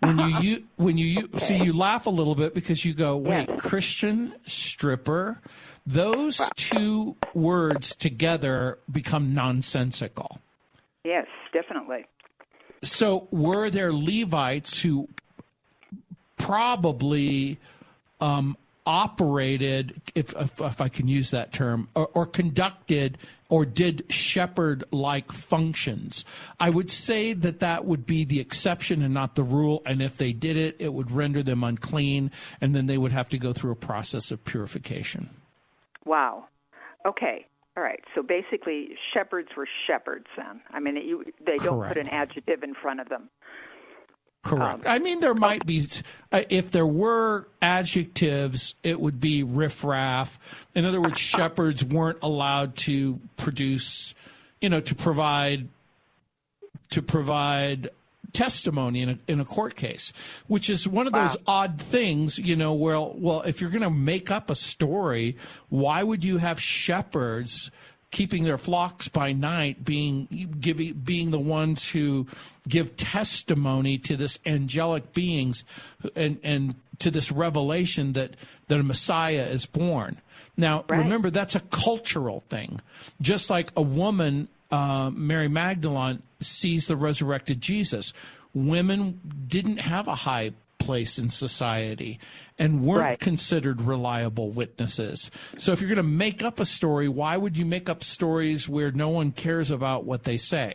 When 0.00 0.18
you, 0.18 0.38
you 0.40 0.64
when 0.76 0.98
you, 0.98 1.06
you 1.06 1.28
so 1.38 1.54
you 1.54 1.72
laugh 1.72 2.06
a 2.06 2.10
little 2.10 2.34
bit 2.34 2.54
because 2.54 2.84
you 2.84 2.94
go, 2.94 3.16
"Wait, 3.16 3.48
Yes. 3.48 3.60
Christian 3.60 4.34
stripper." 4.46 5.40
Those 5.88 6.38
two 6.54 7.16
words 7.32 7.96
together 7.96 8.78
become 8.92 9.32
nonsensical. 9.32 10.38
Yes, 11.02 11.26
definitely. 11.50 12.04
So 12.82 13.26
were 13.30 13.70
there 13.70 13.90
Levites 13.90 14.82
who 14.82 15.08
probably 16.36 17.58
um, 18.20 18.58
operated, 18.84 20.02
if, 20.14 20.36
if 20.36 20.60
if 20.60 20.80
I 20.82 20.88
can 20.90 21.08
use 21.08 21.30
that 21.30 21.54
term, 21.54 21.88
or, 21.94 22.10
or 22.12 22.26
conducted 22.26 23.16
or 23.48 23.64
did 23.64 24.04
shepherd-like 24.12 25.32
functions? 25.32 26.26
I 26.60 26.68
would 26.68 26.90
say 26.90 27.32
that 27.32 27.60
that 27.60 27.86
would 27.86 28.04
be 28.04 28.24
the 28.24 28.40
exception 28.40 29.00
and 29.00 29.14
not 29.14 29.36
the 29.36 29.42
rule. 29.42 29.80
And 29.86 30.02
if 30.02 30.18
they 30.18 30.34
did 30.34 30.58
it, 30.58 30.76
it 30.78 30.92
would 30.92 31.10
render 31.10 31.42
them 31.42 31.64
unclean, 31.64 32.30
and 32.60 32.76
then 32.76 32.84
they 32.88 32.98
would 32.98 33.12
have 33.12 33.30
to 33.30 33.38
go 33.38 33.54
through 33.54 33.72
a 33.72 33.76
process 33.76 34.30
of 34.30 34.44
purification. 34.44 35.30
Wow. 36.08 36.46
Okay. 37.06 37.46
All 37.76 37.82
right. 37.82 38.00
So 38.14 38.22
basically, 38.22 38.96
shepherds 39.14 39.50
were 39.56 39.68
shepherds 39.86 40.26
then. 40.36 40.62
I 40.70 40.80
mean, 40.80 40.96
you, 40.96 41.24
they 41.46 41.58
don't 41.58 41.78
Correct. 41.78 41.94
put 41.94 42.00
an 42.00 42.08
adjective 42.08 42.62
in 42.62 42.74
front 42.74 43.00
of 43.00 43.08
them. 43.08 43.28
Correct. 44.42 44.84
I 44.86 44.98
mean, 44.98 45.20
there 45.20 45.34
might 45.34 45.66
be, 45.66 45.86
uh, 46.32 46.42
if 46.48 46.70
there 46.70 46.86
were 46.86 47.48
adjectives, 47.60 48.74
it 48.82 48.98
would 49.00 49.20
be 49.20 49.42
riffraff. 49.42 50.38
In 50.74 50.84
other 50.84 51.00
words, 51.00 51.18
shepherds 51.18 51.84
weren't 51.84 52.18
allowed 52.22 52.76
to 52.76 53.20
produce, 53.36 54.14
you 54.60 54.70
know, 54.70 54.80
to 54.80 54.94
provide, 54.94 55.68
to 56.90 57.02
provide 57.02 57.90
testimony 58.32 59.02
in 59.02 59.08
a, 59.10 59.18
in 59.26 59.40
a 59.40 59.44
court 59.44 59.74
case, 59.74 60.12
which 60.46 60.68
is 60.68 60.86
one 60.86 61.06
of 61.06 61.12
those 61.12 61.36
odd 61.46 61.80
things, 61.80 62.38
you 62.38 62.56
know, 62.56 62.74
well, 62.74 63.14
well, 63.16 63.42
if 63.42 63.60
you're 63.60 63.70
going 63.70 63.82
to 63.82 63.90
make 63.90 64.30
up 64.30 64.50
a 64.50 64.54
story, 64.54 65.36
why 65.68 66.02
would 66.02 66.24
you 66.24 66.38
have 66.38 66.60
shepherds 66.60 67.70
keeping 68.10 68.44
their 68.44 68.56
flocks 68.56 69.06
by 69.08 69.32
night 69.32 69.84
being 69.84 70.56
giving 70.60 70.94
being 70.94 71.30
the 71.30 71.38
ones 71.38 71.86
who 71.90 72.26
give 72.66 72.96
testimony 72.96 73.98
to 73.98 74.16
this 74.16 74.38
angelic 74.46 75.12
beings 75.12 75.62
and 76.16 76.38
and 76.42 76.74
to 76.98 77.10
this 77.10 77.30
revelation 77.30 78.14
that 78.14 78.34
that 78.68 78.80
a 78.80 78.82
Messiah 78.82 79.46
is 79.50 79.66
born. 79.66 80.18
Now, 80.56 80.84
Right. 80.88 80.98
remember 81.00 81.28
that's 81.30 81.54
a 81.54 81.60
cultural 81.60 82.40
thing. 82.48 82.80
Just 83.20 83.50
like 83.50 83.70
a 83.76 83.82
woman 83.82 84.48
uh, 84.70 85.10
Mary 85.14 85.48
Magdalene 85.48 86.22
sees 86.40 86.86
the 86.86 86.96
resurrected 86.96 87.60
Jesus. 87.60 88.12
Women 88.54 89.20
didn't 89.46 89.78
have 89.78 90.08
a 90.08 90.14
high 90.14 90.52
place 90.78 91.18
in 91.18 91.28
society 91.28 92.18
and 92.58 92.82
weren't 92.82 93.02
Right. 93.02 93.18
considered 93.18 93.80
reliable 93.80 94.50
witnesses. 94.50 95.30
So 95.56 95.72
if 95.72 95.80
you're 95.80 95.88
going 95.88 95.96
to 95.96 96.02
make 96.02 96.42
up 96.42 96.60
a 96.60 96.66
story, 96.66 97.08
why 97.08 97.36
would 97.36 97.56
you 97.56 97.66
make 97.66 97.88
up 97.88 98.02
stories 98.02 98.68
where 98.68 98.90
no 98.90 99.08
one 99.10 99.32
cares 99.32 99.70
about 99.70 100.04
what 100.04 100.24
they 100.24 100.38
say? 100.38 100.74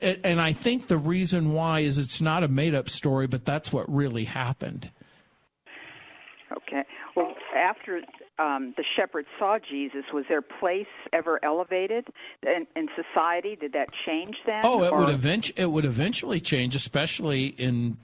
And 0.00 0.40
I 0.40 0.52
think 0.52 0.86
the 0.86 0.98
reason 0.98 1.52
why 1.52 1.80
is 1.80 1.98
it's 1.98 2.20
not 2.20 2.44
a 2.44 2.48
made 2.48 2.74
up 2.74 2.88
story, 2.88 3.26
but 3.26 3.44
that's 3.44 3.72
what 3.72 3.92
really 3.92 4.24
happened. 4.24 4.90
Okay. 6.56 6.84
Well, 7.16 7.34
after 7.56 8.00
um, 8.38 8.74
the 8.76 8.84
shepherds 8.96 9.28
saw 9.38 9.58
Jesus, 9.58 10.04
was 10.12 10.24
their 10.28 10.42
place 10.42 10.86
ever 11.12 11.40
elevated 11.44 12.06
in, 12.42 12.66
in 12.76 12.88
society? 12.94 13.56
Did 13.56 13.72
that 13.72 13.88
change 14.06 14.36
then? 14.46 14.60
Oh, 14.64 14.84
it 14.84 14.94
would 14.94 15.08
Or- 15.08 15.12
eventually 15.12 15.60
it 15.62 15.70
would 15.70 15.84
eventually 15.84 16.40
change, 16.40 16.74
especially 16.74 17.46
in 17.46 17.96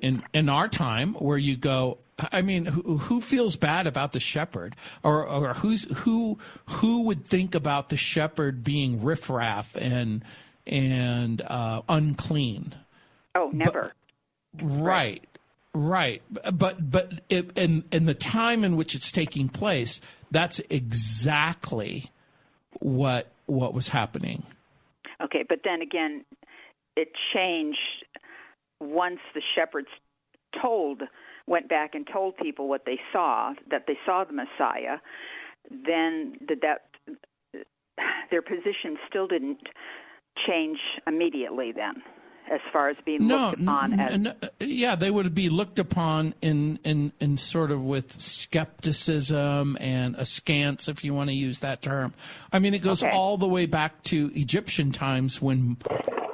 in 0.00 0.22
in 0.32 0.48
our 0.48 0.68
time 0.68 1.14
where 1.14 1.38
you 1.38 1.56
go. 1.56 1.98
I 2.32 2.42
mean, 2.42 2.66
who, 2.66 2.98
who 2.98 3.20
feels 3.20 3.54
bad 3.54 3.86
about 3.86 4.10
the 4.12 4.18
shepherd, 4.20 4.74
or 5.04 5.24
or 5.26 5.54
who's 5.54 5.84
who 5.98 6.38
who 6.66 7.02
would 7.02 7.24
think 7.24 7.54
about 7.54 7.88
the 7.90 7.96
shepherd 7.96 8.64
being 8.64 9.02
riffraff 9.04 9.76
and 9.76 10.24
and 10.66 11.40
uh, 11.42 11.82
unclean? 11.88 12.74
Oh, 13.34 13.50
never. 13.52 13.92
Right, 14.60 15.22
right. 15.78 16.22
But 16.52 16.90
but 16.90 17.20
it, 17.28 17.56
in 17.56 17.84
in 17.92 18.06
the 18.06 18.14
time 18.14 18.64
in 18.64 18.76
which 18.76 18.94
it's 18.94 19.12
taking 19.12 19.48
place, 19.48 20.00
that's 20.30 20.60
exactly 20.70 22.10
what 22.80 23.30
what 23.46 23.74
was 23.74 23.88
happening. 23.88 24.44
Okay, 25.22 25.44
but 25.48 25.60
then 25.64 25.82
again, 25.82 26.24
it 26.96 27.08
changed 27.34 27.78
once 28.80 29.20
the 29.34 29.42
shepherds 29.54 29.88
told 30.62 31.02
went 31.46 31.68
back 31.68 31.94
and 31.94 32.06
told 32.12 32.36
people 32.36 32.68
what 32.68 32.84
they 32.84 32.98
saw 33.12 33.52
that 33.70 33.84
they 33.86 33.96
saw 34.04 34.24
the 34.24 34.32
Messiah. 34.32 34.98
Then 35.70 36.34
did 36.46 36.60
that 36.60 36.88
their 38.30 38.42
position 38.42 38.96
still 39.08 39.26
didn't 39.26 39.60
change 40.46 40.78
immediately 41.06 41.72
then, 41.72 42.02
as 42.50 42.60
far 42.72 42.88
as 42.88 42.96
being 43.04 43.26
no, 43.26 43.50
looked 43.50 43.62
upon 43.62 43.92
n- 43.92 44.00
as 44.00 44.12
n- 44.14 44.34
yeah, 44.60 44.94
they 44.94 45.10
would 45.10 45.34
be 45.34 45.48
looked 45.48 45.78
upon 45.78 46.34
in, 46.42 46.78
in 46.84 47.12
in 47.20 47.36
sort 47.36 47.70
of 47.70 47.82
with 47.84 48.20
skepticism 48.20 49.76
and 49.80 50.14
askance, 50.16 50.88
if 50.88 51.04
you 51.04 51.14
want 51.14 51.28
to 51.30 51.34
use 51.34 51.60
that 51.60 51.82
term. 51.82 52.14
I 52.52 52.58
mean, 52.58 52.74
it 52.74 52.80
goes 52.80 53.02
Okay. 53.02 53.12
all 53.14 53.36
the 53.36 53.48
way 53.48 53.66
back 53.66 54.02
to 54.04 54.30
Egyptian 54.34 54.92
times 54.92 55.40
when 55.42 55.76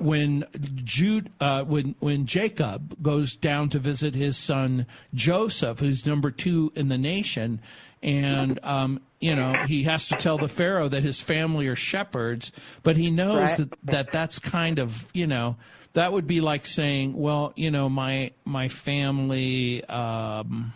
when 0.00 0.44
Jude 0.76 1.30
uh, 1.40 1.64
when 1.64 1.94
when 2.00 2.26
Jacob 2.26 2.96
goes 3.02 3.34
down 3.36 3.68
to 3.70 3.78
visit 3.78 4.14
his 4.14 4.36
son 4.36 4.86
Joseph, 5.14 5.80
who's 5.80 6.04
number 6.06 6.30
two 6.30 6.72
in 6.74 6.88
the 6.88 6.98
nation, 6.98 7.60
and 8.02 8.58
um, 8.62 9.00
you 9.20 9.34
know 9.34 9.54
he 9.66 9.84
has 9.84 10.08
to 10.08 10.16
tell 10.16 10.36
the 10.38 10.48
Pharaoh 10.48 10.88
that 10.88 11.02
his 11.02 11.20
family 11.20 11.66
are 11.68 11.76
shepherds, 11.76 12.52
but 12.82 12.96
he 12.96 13.10
knows 13.10 13.36
Right. 13.38 13.56
that 13.58 13.68
that 13.84 14.12
that's 14.12 14.38
kind 14.38 14.78
of 14.78 15.08
you 15.14 15.26
know 15.26 15.56
that 15.94 16.12
would 16.12 16.26
be 16.26 16.40
like 16.40 16.66
saying, 16.66 17.14
well, 17.14 17.52
you 17.56 17.70
know, 17.70 17.88
my 17.88 18.32
my 18.44 18.68
family. 18.68 19.84
Um, 19.84 20.72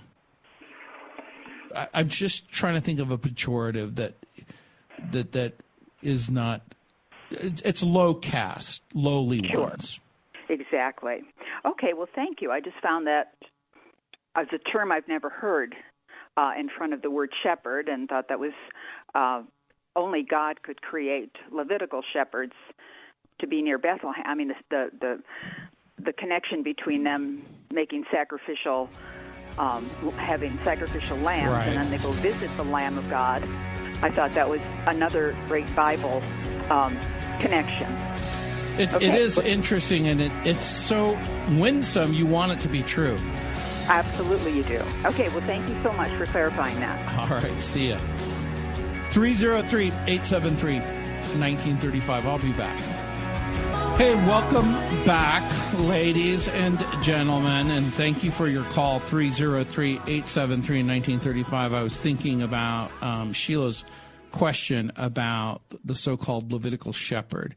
I, 1.75 1.89
I'm 1.93 2.09
just 2.09 2.49
trying 2.49 2.75
to 2.75 2.81
think 2.81 3.01
of 3.01 3.11
a 3.11 3.19
pejorative 3.19 3.97
that 3.97 4.15
that 5.13 5.33
that 5.33 5.55
is 6.03 6.31
not. 6.31 6.63
It's 7.31 7.83
low 7.83 8.15
caste, 8.15 8.83
lowly 8.95 9.47
Sure. 9.47 9.61
ones. 9.61 10.01
Exactly. 10.49 11.21
Okay, 11.67 11.93
well, 11.95 12.09
thank 12.15 12.41
you. 12.41 12.51
I 12.51 12.61
just 12.61 12.81
found 12.83 13.07
that 13.07 13.35
as 14.35 14.47
a 14.53 14.59
term 14.59 14.91
I've 14.91 15.07
never 15.09 15.29
heard 15.29 15.75
uh, 16.39 16.53
in 16.59 16.71
front 16.71 16.95
of 16.95 17.03
the 17.03 17.11
word 17.11 17.31
shepherd 17.43 17.89
and 17.89 18.09
thought 18.09 18.29
that 18.29 18.41
was 18.41 18.53
uh, 19.15 19.43
only 19.95 20.23
God 20.23 20.63
could 20.63 20.81
create 20.81 21.33
Levitical 21.53 22.03
shepherds 22.15 22.55
to 23.39 23.47
be 23.47 23.63
near 23.63 23.79
Bethlehem. 23.79 24.25
I 24.27 24.35
mean, 24.35 24.49
the, 24.49 24.55
the, 24.71 24.91
the 25.01 25.23
the 26.05 26.13
connection 26.13 26.63
between 26.63 27.03
them 27.03 27.43
making 27.73 28.05
sacrificial, 28.11 28.89
um, 29.59 29.85
having 30.17 30.57
sacrificial 30.63 31.17
lambs, 31.19 31.51
Right. 31.51 31.67
and 31.69 31.77
then 31.77 31.91
they 31.91 31.99
go 31.99 32.13
visit 32.13 32.49
the 32.57 32.63
Lamb 32.65 32.97
of 32.97 33.09
God. 33.11 33.43
I 34.01 34.11
thought 34.11 34.33
that 34.35 34.49
was 34.49 34.61
another 34.87 35.37
great 35.49 35.67
Bible 35.75 36.23
um, 36.71 36.97
connection. 37.41 37.93
It, 38.79 38.83
it 38.91 38.95
Okay. 38.95 39.21
is 39.21 39.39
interesting, 39.39 40.07
and 40.07 40.21
it, 40.21 40.31
it's 40.45 40.65
so 40.65 41.19
winsome. 41.51 42.15
You 42.15 42.27
want 42.27 42.53
it 42.53 42.61
to 42.61 42.69
be 42.69 42.83
true. 42.85 43.19
Absolutely, 43.89 44.53
you 44.57 44.63
do. 44.63 44.81
Okay, 45.07 45.29
well, 45.31 45.41
thank 45.41 45.69
you 45.69 45.75
so 45.83 45.93
much 45.95 46.11
for 46.13 46.27
clarifying 46.27 46.79
that. 46.79 47.19
All 47.31 47.37
right, 47.39 47.61
see 47.61 47.89
ya. 47.89 47.99
303 49.11 49.87
873 50.07 50.79
1935. 50.79 52.27
I'll 52.27 52.39
be 52.39 52.53
back. 52.53 52.79
Hey, 53.97 54.15
welcome 54.27 54.73
back, 55.05 55.79
ladies 55.81 56.49
and 56.49 56.79
gentlemen, 57.03 57.71
and 57.71 57.87
thank 57.95 58.23
you 58.23 58.31
for 58.31 58.49
your 58.49 58.65
call 58.65 59.01
303 59.01 59.93
873 59.93 60.77
1935. 60.85 61.73
I 61.73 61.83
was 61.83 61.99
thinking 61.99 62.43
about 62.43 62.91
um, 63.03 63.33
Sheila's 63.33 63.85
question 64.31 64.93
about 64.97 65.63
the 65.85 65.95
so 65.95 66.17
called 66.17 66.53
Levitical 66.53 66.93
shepherd. 66.93 67.55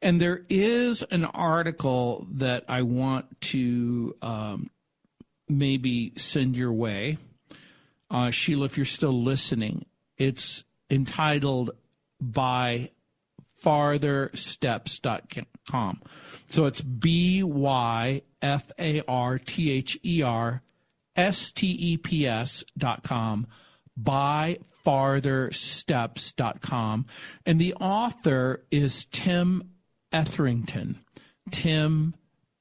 And 0.00 0.20
there 0.20 0.44
is 0.48 1.02
an 1.02 1.24
article 1.24 2.26
that 2.32 2.64
I 2.68 2.82
want 2.82 3.40
to 3.52 4.16
um, 4.22 4.70
maybe 5.48 6.12
send 6.16 6.56
your 6.56 6.72
way 6.72 7.18
uh, 8.12 8.30
Sheila, 8.30 8.66
if 8.66 8.76
you're 8.76 8.84
still 8.84 9.22
listening, 9.22 9.86
it's 10.18 10.64
entitled 10.90 11.70
by 12.20 12.90
farthersteps.com. 13.64 16.02
So 16.48 16.66
it's 16.66 16.82
B 16.82 17.42
Y 17.42 18.22
F 18.40 18.70
A 18.78 19.02
R 19.08 19.38
T 19.38 19.70
H 19.70 19.98
E 20.04 20.22
R 20.22 20.62
S 21.16 21.50
T 21.52 21.68
E 21.68 21.96
P 21.96 22.26
S 22.26 22.64
dot 22.76 23.02
com 23.02 23.46
by 23.96 24.58
farthersteps.com. 24.84 27.06
And 27.46 27.60
the 27.60 27.74
author 27.74 28.64
is 28.70 29.06
Tim 29.06 29.70
Etherington. 30.12 30.98
Tim 31.50 32.14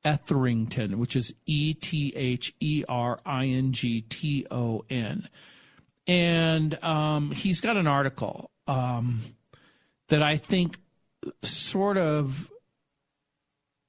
Etherington, 0.03 0.97
which 0.97 1.15
is 1.15 1.33
E 1.45 1.73
T 1.73 2.13
H 2.15 2.53
E 2.59 2.83
R 2.87 3.19
I 3.25 3.47
N 3.47 3.71
G 3.71 4.01
T 4.01 4.45
O 4.49 4.83
N. 4.89 5.27
And 6.07 6.83
um, 6.83 7.31
he's 7.31 7.61
got 7.61 7.77
an 7.77 7.87
article 7.87 8.51
um, 8.67 9.21
that 10.09 10.21
I 10.21 10.37
think 10.37 10.79
sort 11.43 11.97
of 11.97 12.51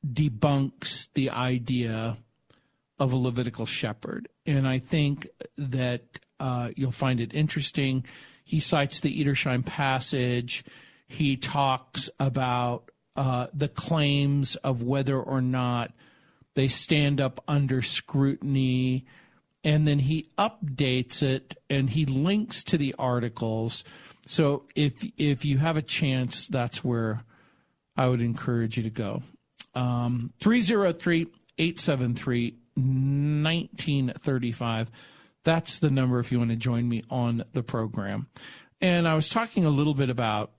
debunks 0.07 1.09
the 1.15 1.31
idea 1.31 2.19
of 2.99 3.13
a 3.13 3.17
Levitical 3.17 3.67
shepherd. 3.67 4.29
And 4.47 4.67
I 4.67 4.79
think 4.79 5.29
that 5.57 6.21
uh, 6.39 6.71
you'll 6.77 6.93
find 6.93 7.21
it 7.21 7.35
interesting. 7.35 8.05
He 8.45 8.61
cites 8.61 9.01
the 9.01 9.25
Edersheim 9.25 9.65
passage. 9.65 10.65
He 11.07 11.37
talks 11.37 12.11
about 12.19 12.91
uh, 13.17 13.49
the 13.53 13.69
claims 13.69 14.57
of 14.57 14.83
whether 14.83 15.21
or 15.21 15.41
not 15.41 15.93
they 16.55 16.69
stand 16.69 17.21
up 17.21 17.43
under 17.47 17.83
scrutiny. 17.83 19.07
And 19.65 19.87
then 19.87 20.01
he 20.01 20.31
updates 20.37 21.23
it 21.23 21.57
and 21.71 21.91
he 21.91 22.05
links 22.05 22.65
to 22.65 22.77
the 22.77 22.95
articles. 22.99 23.85
So 24.27 24.65
if 24.75 25.05
if 25.17 25.45
you 25.45 25.59
have 25.59 25.77
a 25.77 25.83
chance, 25.83 26.47
that's 26.47 26.85
where 26.85 27.25
I 27.97 28.09
would 28.09 28.21
encourage 28.21 28.77
you 28.77 28.83
to 28.85 28.91
go. 28.91 29.23
Um, 29.75 30.33
303 30.41 31.27
873 31.59 32.57
1935. 32.75 34.91
That's 35.45 35.79
the 35.81 35.91
number 35.91 36.19
if 36.19 36.33
you 36.33 36.39
want 36.39 36.51
to 36.51 36.57
join 36.57 36.89
me 36.89 37.03
on 37.11 37.45
the 37.53 37.63
program. 37.63 38.29
And 38.81 39.07
I 39.07 39.15
was 39.15 39.29
talking 39.29 39.65
a 39.65 39.71
little 39.71 39.95
bit 39.95 40.11
about 40.11 40.53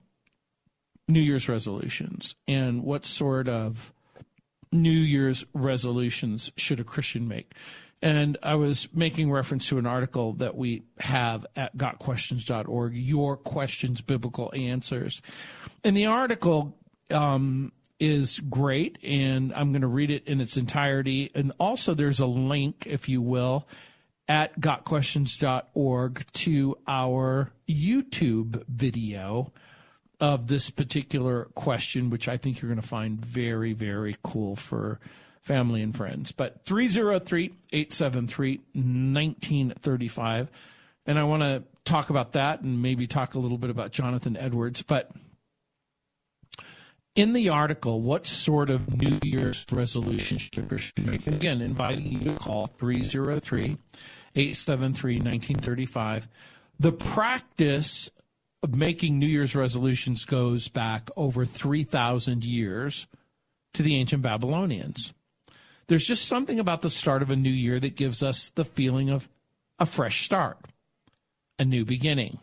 New 1.08 1.20
Year's 1.20 1.48
resolutions 1.48 2.34
and 2.46 2.82
what 2.82 3.04
sort 3.04 3.48
of 3.48 3.92
New 4.72 4.90
Year's 4.90 5.44
resolutions 5.54 6.50
should 6.56 6.80
a 6.80 6.84
Christian 6.84 7.28
make. 7.28 7.54
And 8.04 8.36
I 8.42 8.56
was 8.56 8.86
making 8.92 9.30
reference 9.30 9.66
to 9.70 9.78
an 9.78 9.86
article 9.86 10.34
that 10.34 10.54
we 10.54 10.82
have 10.98 11.46
at 11.56 11.74
gotquestions.org, 11.74 12.94
Your 12.94 13.38
Questions, 13.38 14.02
Biblical 14.02 14.52
Answers. 14.54 15.22
And 15.82 15.96
the 15.96 16.04
article 16.04 16.76
um, 17.10 17.72
is 17.98 18.40
great, 18.40 18.98
and 19.02 19.54
I'm 19.54 19.72
going 19.72 19.80
to 19.80 19.88
read 19.88 20.10
it 20.10 20.26
in 20.26 20.42
its 20.42 20.58
entirety. 20.58 21.30
And 21.34 21.52
also, 21.58 21.94
there's 21.94 22.20
a 22.20 22.26
link, 22.26 22.86
if 22.86 23.08
you 23.08 23.22
will, 23.22 23.66
at 24.28 24.60
gotquestions.org 24.60 26.26
to 26.30 26.78
our 26.86 27.52
YouTube 27.66 28.64
video 28.68 29.50
of 30.20 30.48
this 30.48 30.68
particular 30.68 31.46
question, 31.54 32.10
which 32.10 32.28
I 32.28 32.36
think 32.36 32.60
you're 32.60 32.70
going 32.70 32.82
to 32.82 32.86
find 32.86 33.18
very, 33.18 33.72
very 33.72 34.14
cool 34.22 34.56
for 34.56 35.00
family 35.44 35.82
and 35.82 35.96
friends. 35.96 36.32
But 36.32 36.64
303 36.64 37.54
873 37.72 38.56
1935. 38.72 40.50
And 41.06 41.18
I 41.18 41.24
want 41.24 41.42
to 41.42 41.64
talk 41.84 42.10
about 42.10 42.32
that 42.32 42.62
and 42.62 42.82
maybe 42.82 43.06
talk 43.06 43.34
a 43.34 43.38
little 43.38 43.58
bit 43.58 43.70
about 43.70 43.92
Jonathan 43.92 44.36
Edwards. 44.36 44.82
But 44.82 45.10
in 47.14 47.32
the 47.32 47.50
article, 47.50 48.00
what 48.00 48.26
sort 48.26 48.70
of 48.70 49.00
New 49.00 49.18
Year's 49.22 49.64
resolution 49.70 50.38
should 50.38 50.68
Christian 50.68 51.10
make? 51.10 51.26
Again, 51.26 51.60
inviting 51.60 52.06
you 52.10 52.30
to 52.30 52.34
call 52.34 52.66
303 52.66 53.76
873 54.34 55.14
1935. 55.16 56.28
The 56.80 56.92
practice 56.92 58.10
of 58.62 58.74
making 58.74 59.18
New 59.18 59.26
Year's 59.26 59.54
resolutions 59.54 60.24
goes 60.24 60.68
back 60.68 61.10
over 61.16 61.44
3,000 61.44 62.44
years 62.44 63.06
to 63.74 63.82
the 63.82 63.94
ancient 63.96 64.22
Babylonians. 64.22 65.12
There's 65.86 66.06
just 66.06 66.26
something 66.26 66.58
about 66.58 66.82
the 66.82 66.90
start 66.90 67.22
of 67.22 67.30
a 67.30 67.36
new 67.36 67.50
year 67.50 67.78
that 67.80 67.96
gives 67.96 68.22
us 68.22 68.50
the 68.50 68.64
feeling 68.64 69.10
of 69.10 69.28
a 69.78 69.86
fresh 69.86 70.24
start, 70.24 70.58
a 71.58 71.64
new 71.64 71.84
beginning. 71.84 72.38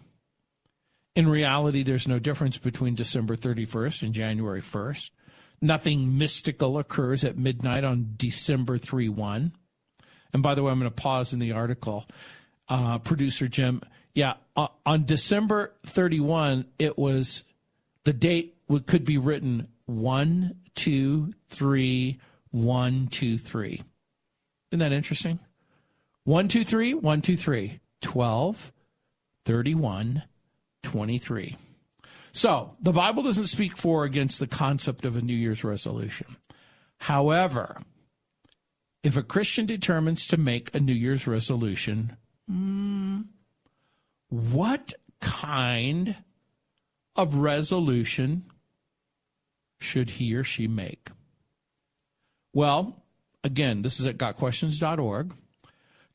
In 1.15 1.27
reality, 1.27 1.83
there's 1.83 2.07
no 2.07 2.19
difference 2.19 2.57
between 2.57 2.95
December 2.95 3.35
31st 3.35 4.03
and 4.03 4.13
January 4.13 4.61
1st. 4.61 5.09
Nothing 5.61 6.17
mystical 6.17 6.77
occurs 6.77 7.23
at 7.23 7.37
midnight 7.37 7.83
on 7.83 8.13
December 8.15 8.77
3 8.77 9.09
1. 9.09 9.51
And 10.33 10.43
by 10.43 10.55
the 10.55 10.63
way, 10.63 10.71
I'm 10.71 10.79
going 10.79 10.89
to 10.89 10.95
pause 10.95 11.33
in 11.33 11.39
the 11.39 11.51
article. 11.51 12.07
Uh, 12.69 12.99
Producer 12.99 13.47
Jim, 13.47 13.81
yeah, 14.13 14.35
uh, 14.55 14.67
on 14.85 15.05
December 15.05 15.73
31, 15.85 16.65
it 16.79 16.97
was 16.97 17.43
the 18.05 18.13
date 18.13 18.55
would, 18.67 18.87
could 18.87 19.03
be 19.03 19.17
written 19.17 19.67
1, 19.85 20.55
2, 20.75 21.33
3, 21.49 22.19
1, 22.51 23.07
2, 23.07 23.37
3. 23.37 23.81
Isn't 24.71 24.79
that 24.79 24.91
interesting? 24.91 25.39
1, 26.23 26.47
2, 26.47 26.63
3, 26.63 26.93
1, 26.93 27.21
2, 27.21 27.37
3, 27.37 27.79
12, 28.01 28.73
31, 29.45 30.23
23. 30.83 31.57
So 32.31 32.73
the 32.81 32.93
Bible 32.93 33.23
doesn't 33.23 33.47
speak 33.47 33.75
for 33.75 34.01
or 34.01 34.05
against 34.05 34.39
the 34.39 34.47
concept 34.47 35.05
of 35.05 35.17
a 35.17 35.21
New 35.21 35.35
Year's 35.35 35.63
resolution. 35.63 36.37
However, 36.99 37.81
if 39.03 39.17
a 39.17 39.23
Christian 39.23 39.65
determines 39.65 40.27
to 40.27 40.37
make 40.37 40.73
a 40.73 40.79
New 40.79 40.93
Year's 40.93 41.27
resolution, 41.27 42.15
hmm, 42.47 43.21
what 44.29 44.93
kind 45.19 46.17
of 47.15 47.35
resolution 47.35 48.45
should 49.79 50.11
he 50.11 50.35
or 50.35 50.43
she 50.43 50.67
make? 50.67 51.09
Well, 52.53 53.03
again, 53.43 53.81
this 53.81 53.99
is 53.99 54.07
at 54.07 54.17
gotquestions.org. 54.17 55.33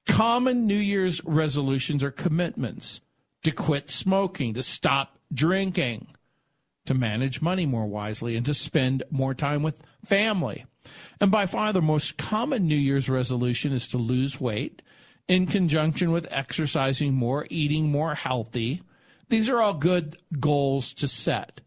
Common 0.06 0.66
New 0.66 0.78
Year's 0.78 1.24
resolutions 1.24 2.02
are 2.02 2.10
commitments 2.10 3.00
to 3.42 3.50
quit 3.50 3.90
smoking, 3.90 4.54
to 4.54 4.62
stop 4.62 5.18
drinking, 5.32 6.06
to 6.86 6.94
manage 6.94 7.42
money 7.42 7.66
more 7.66 7.86
wisely, 7.86 8.36
and 8.36 8.46
to 8.46 8.54
spend 8.54 9.02
more 9.10 9.34
time 9.34 9.62
with 9.62 9.82
family. 10.04 10.64
And 11.20 11.30
by 11.30 11.46
far, 11.46 11.72
the 11.72 11.82
most 11.82 12.16
common 12.16 12.66
New 12.66 12.76
Year's 12.76 13.08
resolution 13.08 13.72
is 13.72 13.88
to 13.88 13.98
lose 13.98 14.40
weight 14.40 14.82
in 15.26 15.46
conjunction 15.46 16.12
with 16.12 16.28
exercising 16.30 17.14
more, 17.14 17.46
eating 17.50 17.90
more 17.90 18.14
healthy. 18.14 18.82
These 19.28 19.48
are 19.48 19.60
all 19.60 19.74
good 19.74 20.16
goals 20.38 20.92
to 20.94 21.08
set. 21.08 21.60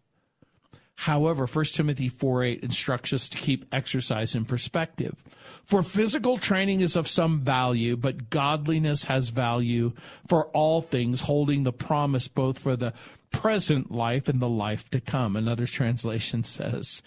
However, 1.04 1.48
1 1.48 1.66
Timothy 1.66 2.10
4 2.10 2.44
8 2.44 2.60
instructs 2.62 3.14
us 3.14 3.30
to 3.30 3.38
keep 3.38 3.66
exercise 3.72 4.36
in 4.36 4.44
perspective. 4.44 5.16
For 5.64 5.82
physical 5.82 6.38
training 6.38 6.82
is 6.82 6.98
of 6.98 7.08
some 7.08 7.40
value, 7.40 7.96
but 7.96 8.30
godliness 8.30 9.06
has 9.06 9.30
value 9.30 9.94
for 10.28 10.48
all 10.48 10.82
things, 10.82 11.22
holding 11.22 11.64
the 11.64 11.72
promise 11.72 12.28
both 12.28 12.60
for 12.60 12.76
the 12.76 12.94
present 13.32 13.92
life 13.92 14.28
and 14.28 14.42
the 14.42 14.50
life 14.50 14.90
to 14.90 15.00
come. 15.00 15.38
Another 15.38 15.66
translation 15.66 16.44
says, 16.44 17.02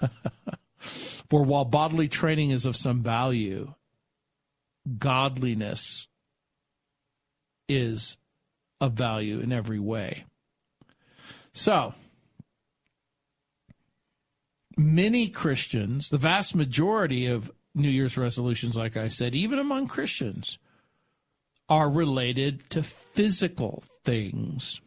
For 0.78 1.42
while 1.42 1.66
bodily 1.66 2.08
training 2.08 2.48
is 2.48 2.64
of 2.64 2.76
some 2.78 3.02
value, 3.02 3.74
godliness 4.96 6.08
is 7.68 8.16
of 8.80 8.94
value 8.94 9.40
in 9.40 9.52
every 9.52 9.78
way. 9.78 10.24
So, 11.52 11.92
many 14.76 15.28
Christians, 15.28 16.08
the 16.08 16.18
vast 16.18 16.54
majority 16.54 17.26
of 17.26 17.50
New 17.74 17.88
Year's 17.88 18.16
resolutions, 18.16 18.76
like 18.76 18.96
I 18.96 19.08
said, 19.08 19.34
even 19.34 19.58
among 19.58 19.88
Christians, 19.88 20.58
are 21.68 21.90
related 21.90 22.68
to 22.70 22.82
physical 22.82 23.82
things. 24.04 24.80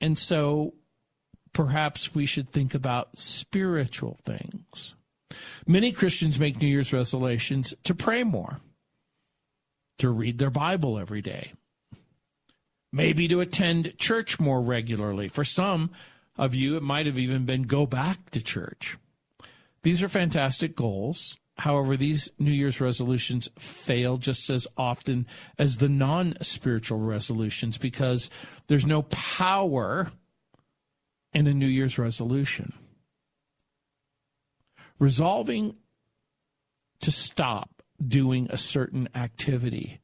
And 0.00 0.18
so 0.18 0.74
perhaps 1.52 2.14
we 2.14 2.26
should 2.26 2.50
think 2.50 2.74
about 2.74 3.18
spiritual 3.18 4.18
things. 4.24 4.94
Many 5.66 5.90
Christians 5.90 6.38
make 6.38 6.60
New 6.60 6.68
Year's 6.68 6.92
resolutions 6.92 7.74
to 7.84 7.94
pray 7.94 8.22
more, 8.22 8.60
to 9.98 10.10
read 10.10 10.38
their 10.38 10.50
Bible 10.50 10.98
every 10.98 11.22
day, 11.22 11.52
maybe 12.92 13.26
to 13.28 13.40
attend 13.40 13.96
church 13.98 14.38
more 14.38 14.60
regularly. 14.60 15.28
For 15.28 15.44
some 15.44 15.90
of 16.38 16.54
you, 16.54 16.76
it 16.76 16.82
might 16.82 17.06
have 17.06 17.18
even 17.18 17.44
been 17.44 17.62
go 17.62 17.86
back 17.86 18.30
to 18.30 18.42
church. 18.42 18.96
These 19.82 20.02
are 20.02 20.08
fantastic 20.08 20.74
goals. 20.74 21.36
However, 21.58 21.96
these 21.96 22.28
New 22.38 22.50
Year's 22.50 22.80
resolutions 22.80 23.48
fail 23.58 24.18
just 24.18 24.50
as 24.50 24.66
often 24.76 25.26
as 25.58 25.78
the 25.78 25.88
non 25.88 26.36
spiritual 26.42 26.98
resolutions 26.98 27.78
because 27.78 28.28
there's 28.66 28.84
no 28.84 29.02
power 29.02 30.12
in 31.32 31.46
a 31.46 31.54
New 31.54 31.66
Year's 31.66 31.98
resolution. 31.98 32.72
Resolving 34.98 35.76
to 37.00 37.10
stop 37.10 37.82
doing 38.06 38.48
a 38.50 38.58
certain 38.58 39.08
activity 39.14 40.00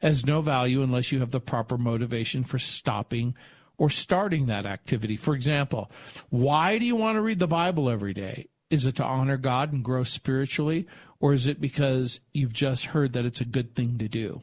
has 0.00 0.26
no 0.26 0.40
value 0.40 0.82
unless 0.82 1.10
you 1.10 1.20
have 1.20 1.30
the 1.30 1.40
proper 1.40 1.78
motivation 1.78 2.44
for 2.44 2.58
stopping 2.58 3.34
or 3.78 3.90
starting 3.90 4.46
that 4.46 4.66
activity. 4.66 5.16
For 5.16 5.34
example, 5.34 5.90
why 6.30 6.78
do 6.78 6.84
you 6.84 6.96
want 6.96 7.16
to 7.16 7.20
read 7.20 7.38
the 7.38 7.46
Bible 7.46 7.90
every 7.90 8.12
day? 8.12 8.46
Is 8.70 8.86
it 8.86 8.96
to 8.96 9.04
honor 9.04 9.36
God 9.36 9.72
and 9.72 9.84
grow 9.84 10.02
spiritually, 10.04 10.86
or 11.20 11.32
is 11.32 11.46
it 11.46 11.60
because 11.60 12.20
you've 12.34 12.52
just 12.52 12.86
heard 12.86 13.12
that 13.12 13.26
it's 13.26 13.40
a 13.40 13.46
good 13.46 13.74
thing 13.74 13.98
to 13.98 14.08
do? 14.08 14.42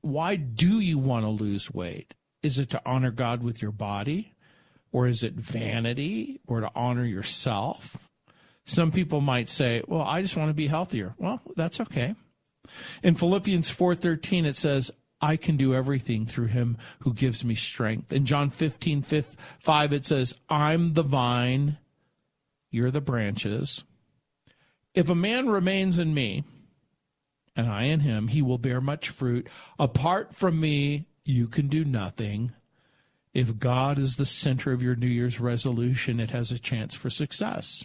Why 0.00 0.36
do 0.36 0.80
you 0.80 0.98
want 0.98 1.24
to 1.24 1.30
lose 1.30 1.72
weight? 1.72 2.14
Is 2.42 2.58
it 2.58 2.70
to 2.70 2.82
honor 2.84 3.10
God 3.10 3.42
with 3.42 3.62
your 3.62 3.72
body, 3.72 4.34
or 4.92 5.06
is 5.06 5.22
it 5.22 5.34
vanity, 5.34 6.40
or 6.46 6.60
to 6.60 6.70
honor 6.74 7.04
yourself? 7.04 8.08
Some 8.64 8.90
people 8.90 9.20
might 9.20 9.48
say, 9.48 9.82
"Well, 9.86 10.02
I 10.02 10.22
just 10.22 10.36
want 10.36 10.50
to 10.50 10.54
be 10.54 10.66
healthier." 10.66 11.14
Well, 11.18 11.40
that's 11.56 11.80
okay. 11.80 12.14
In 13.02 13.14
Philippians 13.14 13.68
4:13 13.70 14.44
it 14.44 14.56
says, 14.56 14.90
I 15.20 15.36
can 15.36 15.56
do 15.56 15.74
everything 15.74 16.26
through 16.26 16.48
him 16.48 16.76
who 17.00 17.14
gives 17.14 17.44
me 17.44 17.54
strength. 17.54 18.12
In 18.12 18.26
John 18.26 18.50
15, 18.50 19.02
5, 19.58 19.92
it 19.92 20.06
says, 20.06 20.34
I'm 20.48 20.94
the 20.94 21.02
vine, 21.02 21.78
you're 22.70 22.90
the 22.90 23.00
branches. 23.00 23.84
If 24.94 25.08
a 25.08 25.14
man 25.14 25.48
remains 25.48 25.98
in 25.98 26.12
me, 26.12 26.44
and 27.54 27.68
I 27.68 27.84
in 27.84 28.00
him, 28.00 28.28
he 28.28 28.42
will 28.42 28.58
bear 28.58 28.80
much 28.80 29.08
fruit. 29.08 29.48
Apart 29.78 30.34
from 30.34 30.60
me, 30.60 31.06
you 31.24 31.48
can 31.48 31.68
do 31.68 31.84
nothing. 31.84 32.52
If 33.32 33.58
God 33.58 33.98
is 33.98 34.16
the 34.16 34.26
center 34.26 34.72
of 34.72 34.82
your 34.82 34.96
New 34.96 35.06
Year's 35.06 35.40
resolution, 35.40 36.20
it 36.20 36.30
has 36.30 36.50
a 36.50 36.58
chance 36.58 36.94
for 36.94 37.10
success, 37.10 37.84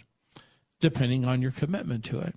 depending 0.80 1.24
on 1.24 1.42
your 1.42 1.50
commitment 1.50 2.04
to 2.06 2.20
it. 2.20 2.34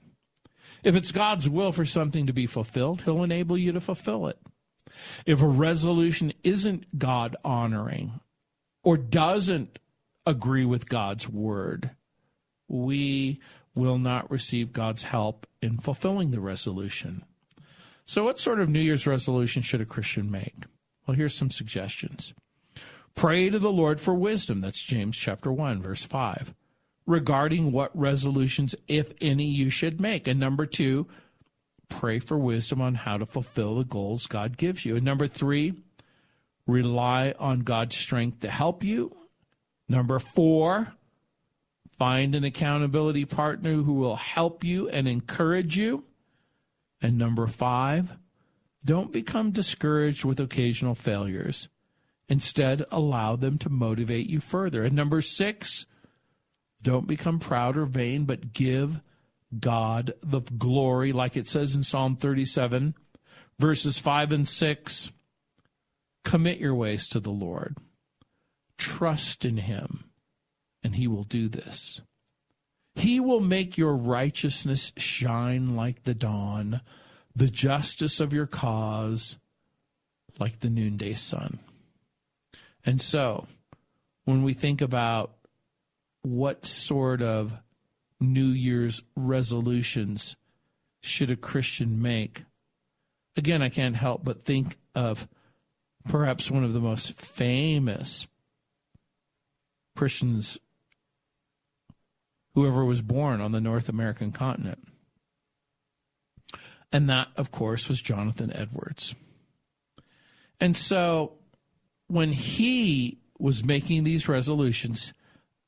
If 0.83 0.95
it's 0.95 1.11
God's 1.11 1.49
will 1.49 1.71
for 1.71 1.85
something 1.85 2.27
to 2.27 2.33
be 2.33 2.47
fulfilled, 2.47 3.01
He'll 3.01 3.23
enable 3.23 3.57
you 3.57 3.71
to 3.73 3.81
fulfill 3.81 4.27
it. 4.27 4.39
If 5.25 5.41
a 5.41 5.47
resolution 5.47 6.33
isn't 6.43 6.97
God 6.97 7.35
honoring 7.43 8.19
or 8.83 8.97
doesn't 8.97 9.79
agree 10.25 10.65
with 10.65 10.89
God's 10.89 11.29
word, 11.29 11.91
we 12.67 13.39
will 13.73 13.97
not 13.97 14.31
receive 14.31 14.73
God's 14.73 15.03
help 15.03 15.45
in 15.61 15.77
fulfilling 15.77 16.31
the 16.31 16.39
resolution. 16.39 17.23
So, 18.05 18.23
what 18.23 18.39
sort 18.39 18.59
of 18.59 18.69
New 18.69 18.79
Year's 18.79 19.07
resolution 19.07 19.61
should 19.61 19.81
a 19.81 19.85
Christian 19.85 20.29
make? 20.29 20.55
Well, 21.05 21.17
here's 21.17 21.35
some 21.35 21.51
suggestions. 21.51 22.33
Pray 23.15 23.49
to 23.49 23.59
the 23.59 23.71
Lord 23.71 23.99
for 24.01 24.13
wisdom. 24.13 24.61
That's 24.61 24.81
James 24.81 25.17
chapter 25.17 25.51
1, 25.51 25.81
verse 25.81 26.03
5. 26.03 26.53
Regarding 27.05 27.71
what 27.71 27.97
resolutions, 27.97 28.75
if 28.87 29.13
any, 29.21 29.45
you 29.45 29.69
should 29.69 30.01
make. 30.01 30.27
And 30.27 30.39
number 30.39 30.65
two, 30.65 31.07
pray 31.89 32.19
for 32.19 32.37
wisdom 32.37 32.81
on 32.81 32.95
how 32.95 33.17
to 33.17 33.25
fulfill 33.25 33.75
the 33.75 33.83
goals 33.83 34.27
God 34.27 34.57
gives 34.57 34.85
you. 34.85 34.95
And 34.95 35.05
number 35.05 35.27
three, 35.27 35.73
rely 36.67 37.33
on 37.39 37.59
God's 37.61 37.95
strength 37.95 38.39
to 38.41 38.49
help 38.49 38.83
you. 38.83 39.15
Number 39.87 40.19
four, 40.19 40.93
find 41.97 42.35
an 42.35 42.43
accountability 42.43 43.25
partner 43.25 43.73
who 43.73 43.93
will 43.93 44.15
help 44.15 44.63
you 44.63 44.89
and 44.89 45.07
encourage 45.07 45.77
you. 45.77 46.03
And 47.01 47.17
number 47.17 47.47
five, 47.47 48.17
don't 48.83 49.11
become 49.11 49.51
discouraged 49.51 50.25
with 50.25 50.39
occasional 50.39 50.95
failures. 50.95 51.69
Instead, 52.27 52.85
allow 52.91 53.35
them 53.35 53.57
to 53.59 53.69
motivate 53.69 54.27
you 54.27 54.39
further. 54.39 54.83
And 54.83 54.95
number 54.95 55.21
six, 55.21 55.85
don't 56.81 57.07
become 57.07 57.39
proud 57.39 57.77
or 57.77 57.85
vain, 57.85 58.25
but 58.25 58.53
give 58.53 59.01
God 59.59 60.13
the 60.21 60.41
glory, 60.41 61.11
like 61.11 61.35
it 61.37 61.47
says 61.47 61.75
in 61.75 61.83
Psalm 61.83 62.15
37, 62.15 62.95
verses 63.59 63.97
5 63.97 64.31
and 64.31 64.47
6. 64.47 65.11
Commit 66.23 66.57
your 66.57 66.73
ways 66.73 67.07
to 67.09 67.19
the 67.19 67.31
Lord, 67.31 67.77
trust 68.77 69.45
in 69.45 69.57
Him, 69.57 70.05
and 70.83 70.95
He 70.95 71.07
will 71.07 71.23
do 71.23 71.47
this. 71.47 72.01
He 72.95 73.19
will 73.19 73.41
make 73.41 73.77
your 73.77 73.95
righteousness 73.95 74.91
shine 74.97 75.75
like 75.75 76.03
the 76.03 76.15
dawn, 76.15 76.81
the 77.35 77.49
justice 77.49 78.19
of 78.19 78.33
your 78.33 78.47
cause 78.47 79.35
like 80.39 80.61
the 80.61 80.69
noonday 80.69 81.13
sun. 81.13 81.59
And 82.85 83.01
so, 83.01 83.47
when 84.25 84.43
we 84.43 84.53
think 84.53 84.81
about 84.81 85.35
what 86.21 86.65
sort 86.65 87.21
of 87.21 87.55
New 88.19 88.47
Year's 88.47 89.01
resolutions 89.15 90.35
should 91.01 91.29
a 91.29 91.35
Christian 91.35 92.01
make? 92.01 92.43
Again, 93.37 93.61
I 93.61 93.69
can't 93.69 93.95
help 93.95 94.23
but 94.23 94.43
think 94.43 94.77
of 94.93 95.27
perhaps 96.07 96.49
one 96.49 96.63
of 96.63 96.73
the 96.73 96.79
most 96.79 97.13
famous 97.13 98.27
Christians 99.95 100.57
whoever 102.53 102.85
was 102.85 103.01
born 103.01 103.41
on 103.41 103.51
the 103.51 103.61
North 103.61 103.89
American 103.89 104.31
continent. 104.31 104.87
And 106.91 107.09
that, 107.09 107.27
of 107.35 107.51
course, 107.51 107.89
was 107.89 108.01
Jonathan 108.01 108.53
Edwards. 108.53 109.15
And 110.61 110.77
so 110.77 111.33
when 112.07 112.31
he 112.31 113.17
was 113.37 113.65
making 113.65 114.05
these 114.05 114.29
resolutions, 114.29 115.13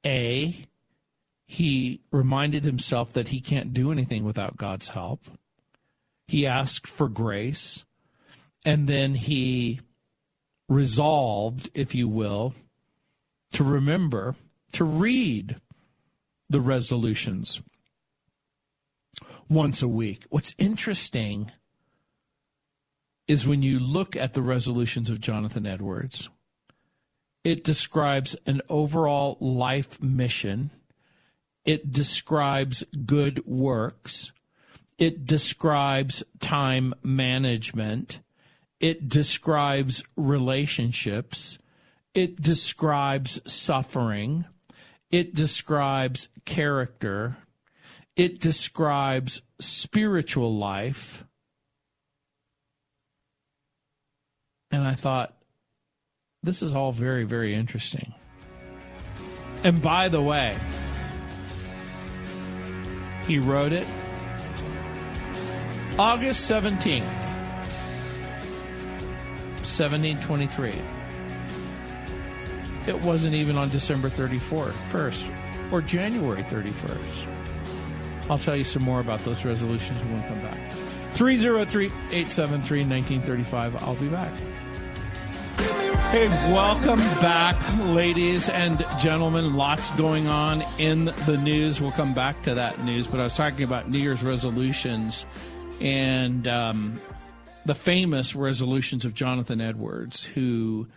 A, 0.06 0.66
he 1.48 2.02
reminded 2.12 2.66
himself 2.66 3.14
that 3.14 3.30
he 3.30 3.40
can't 3.40 3.74
do 3.74 3.90
anything 3.92 4.26
without 4.26 4.58
God's 4.58 4.90
help. 4.90 5.24
He 6.28 6.46
asked 6.46 6.86
for 6.86 7.08
grace. 7.08 7.86
And 8.66 8.90
then 8.90 9.16
he 9.16 9.80
resolved, 10.68 11.70
if 11.74 11.96
you 11.96 12.10
will, 12.10 12.54
to 13.54 13.64
remember 13.64 14.36
to 14.74 14.84
read 14.84 15.56
the 16.50 16.60
resolutions 16.60 17.62
once 19.48 19.82
a 19.82 19.88
week. 19.88 20.26
What's 20.30 20.54
interesting 20.58 21.50
is 23.30 23.48
when 23.48 23.62
you 23.62 23.80
look 23.80 24.18
at 24.18 24.34
the 24.34 24.42
resolutions 24.42 25.10
of 25.10 25.22
Jonathan 25.22 25.66
Edwards, 25.66 26.28
it 27.46 27.64
describes 27.64 28.36
an 28.46 28.62
overall 28.68 29.38
life 29.40 30.02
mission 30.02 30.72
it 31.68 31.92
describes 31.92 32.84
good 33.06 33.46
works. 33.46 34.32
It 34.98 35.26
describes 35.26 36.24
time 36.40 36.96
management. 37.04 38.22
It 38.80 39.10
describes 39.10 40.02
relationships. 40.16 41.60
It 42.16 42.42
describes 42.42 43.42
suffering. 43.46 44.46
It 45.12 45.36
describes 45.36 46.30
character. 46.46 47.38
It 48.16 48.40
describes 48.40 49.42
spiritual 49.60 50.58
life. 50.58 51.26
And 54.72 54.88
I 54.88 54.96
thought, 54.96 55.36
this 56.44 56.62
is 56.62 56.74
all 56.74 56.94
very, 56.94 57.26
very 57.26 57.54
interesting. 57.54 58.14
And 59.66 59.82
by 59.82 60.08
the 60.08 60.22
way, 60.22 60.56
He 63.28 63.40
wrote 63.40 63.74
it 63.74 63.86
August 66.00 66.50
17th, 66.50 67.02
1723. 69.66 70.74
It 72.88 73.02
wasn't 73.02 73.34
even 73.34 73.58
on 73.58 73.70
December 73.70 74.10
34st, 74.10 74.72
first, 74.90 75.26
or 75.72 75.82
January 75.82 76.44
31st. 76.44 77.34
I'll 78.30 78.38
tell 78.38 78.56
you 78.56 78.64
some 78.64 78.84
more 78.84 79.02
about 79.02 79.20
those 79.22 79.44
resolutions 79.44 80.00
when 80.00 80.22
we 80.22 80.28
come 80.28 80.40
back. 80.42 80.72
303 81.12 81.86
873 81.86 82.86
1935. 82.86 83.84
I'll 83.84 83.96
be 83.96 84.08
back. 84.08 84.32
Hey, 86.10 86.30
welcome 86.30 87.00
back, 87.20 87.62
ladies 87.80 88.48
and 88.48 88.80
gentlemen. 88.98 89.58
Lots 89.58 89.92
going 89.92 90.26
on 90.28 90.64
in 90.78 91.04
the 91.04 91.38
news. 91.38 91.82
We'll 91.82 91.92
come 91.92 92.14
back 92.14 92.42
to 92.44 92.56
that 92.56 92.82
news, 92.86 93.08
but 93.08 93.20
I 93.20 93.26
was 93.26 93.36
talking 93.36 93.64
about 93.64 93.90
New 93.90 94.00
Year's 94.00 94.24
resolutions 94.24 95.26
and 95.82 96.48
um, 96.48 97.02
the 97.66 97.76
famous 97.76 98.36
resolutions 98.36 99.04
of 99.04 99.16
Jonathan 99.16 99.60
Edwards, 99.60 100.24
who 100.24 100.88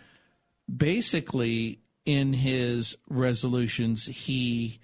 basically, 0.73 1.81
in 2.05 2.31
his 2.31 2.95
resolutions, 3.09 4.05
he 4.05 4.79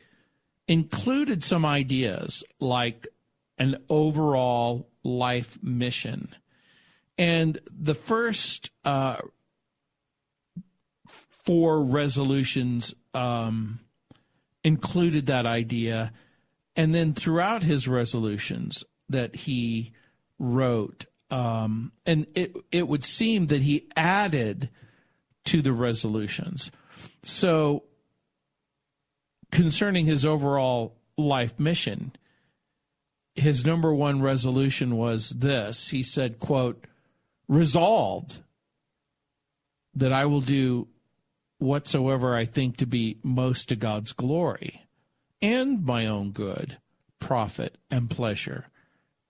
included 0.68 1.42
some 1.42 1.66
ideas 1.66 2.44
like 2.60 3.08
an 3.58 3.78
overall 3.88 4.90
life 5.06 5.58
mission. 5.64 6.36
And 7.18 7.60
the 7.72 7.96
first 7.96 8.72
uh, 8.84 9.18
four 11.48 11.82
resolutions 11.82 12.94
um, 13.14 13.80
included 14.66 15.28
that 15.28 15.46
idea. 15.46 16.12
And 16.76 16.94
then 16.94 17.14
throughout 17.14 17.64
his 17.64 17.88
resolutions 17.88 18.84
that 19.08 19.34
he 19.34 19.94
wrote, 20.38 21.06
um, 21.32 21.94
and 22.06 22.28
it, 22.36 22.54
it 22.70 22.90
would 22.90 23.06
seem 23.06 23.48
that 23.48 23.62
he 23.62 23.88
added 23.96 24.70
to 25.46 25.62
the 25.62 25.72
resolutions. 25.72 26.70
So, 27.24 27.86
concerning 29.50 30.06
his 30.06 30.26
overall 30.26 30.98
life 31.18 31.58
mission, 31.58 32.12
his 33.36 33.66
number 33.66 33.94
one 33.94 34.22
resolution 34.22 34.98
was 34.98 35.30
this. 35.30 35.90
He 35.90 36.04
said, 36.04 36.40
quote, 36.40 36.84
resolved 37.48 38.42
that 39.94 40.12
I 40.12 40.26
will 40.26 40.42
do 40.42 40.90
whatsoever 41.58 42.36
I 42.36 42.46
think 42.46 42.78
to 42.78 42.86
be 42.86 43.18
most 43.24 43.70
to 43.70 43.76
God's 43.76 44.14
glory 44.14 44.86
and 45.42 45.86
my 45.86 46.06
own 46.06 46.32
good, 46.32 46.78
profit, 47.20 47.78
and 47.90 48.10
pleasure 48.10 48.68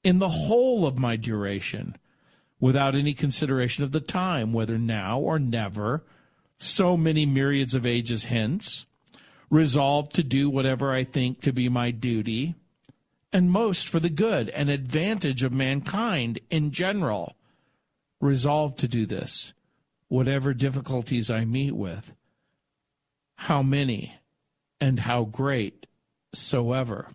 in 0.08 0.20
the 0.20 0.30
whole 0.30 0.86
of 0.88 0.98
my 0.98 1.18
duration, 1.18 1.98
without 2.62 2.96
any 2.96 3.14
consideration 3.14 3.84
of 3.84 3.92
the 3.92 4.00
time, 4.00 4.54
whether 4.54 4.78
now 4.78 5.20
or 5.20 5.38
never, 5.38 6.02
so 6.58 6.96
many 6.96 7.26
myriads 7.26 7.76
of 7.76 7.86
ages 7.86 8.26
hence, 8.26 8.86
resolved 9.50 10.14
to 10.16 10.24
do 10.24 10.50
whatever 10.50 10.94
I 10.94 11.04
think 11.04 11.42
to 11.42 11.52
be 11.52 11.68
my 11.68 11.92
duty, 11.92 12.56
and 13.34 13.52
most 13.52 13.86
for 13.86 14.00
the 14.00 14.10
good 14.10 14.48
and 14.50 14.70
advantage 14.70 15.44
of 15.44 15.52
mankind 15.52 16.40
in 16.50 16.72
general. 16.72 17.36
Resolved 18.22 18.80
to 18.80 18.88
do 18.88 19.06
this, 19.06 19.52
whatever 20.08 20.54
difficulties 20.54 21.30
I 21.30 21.46
meet 21.46 21.76
with, 21.76 22.16
how 23.36 23.62
many 23.62 24.16
and 24.80 25.00
how 25.02 25.24
great 25.26 25.88
soever. 26.34 27.10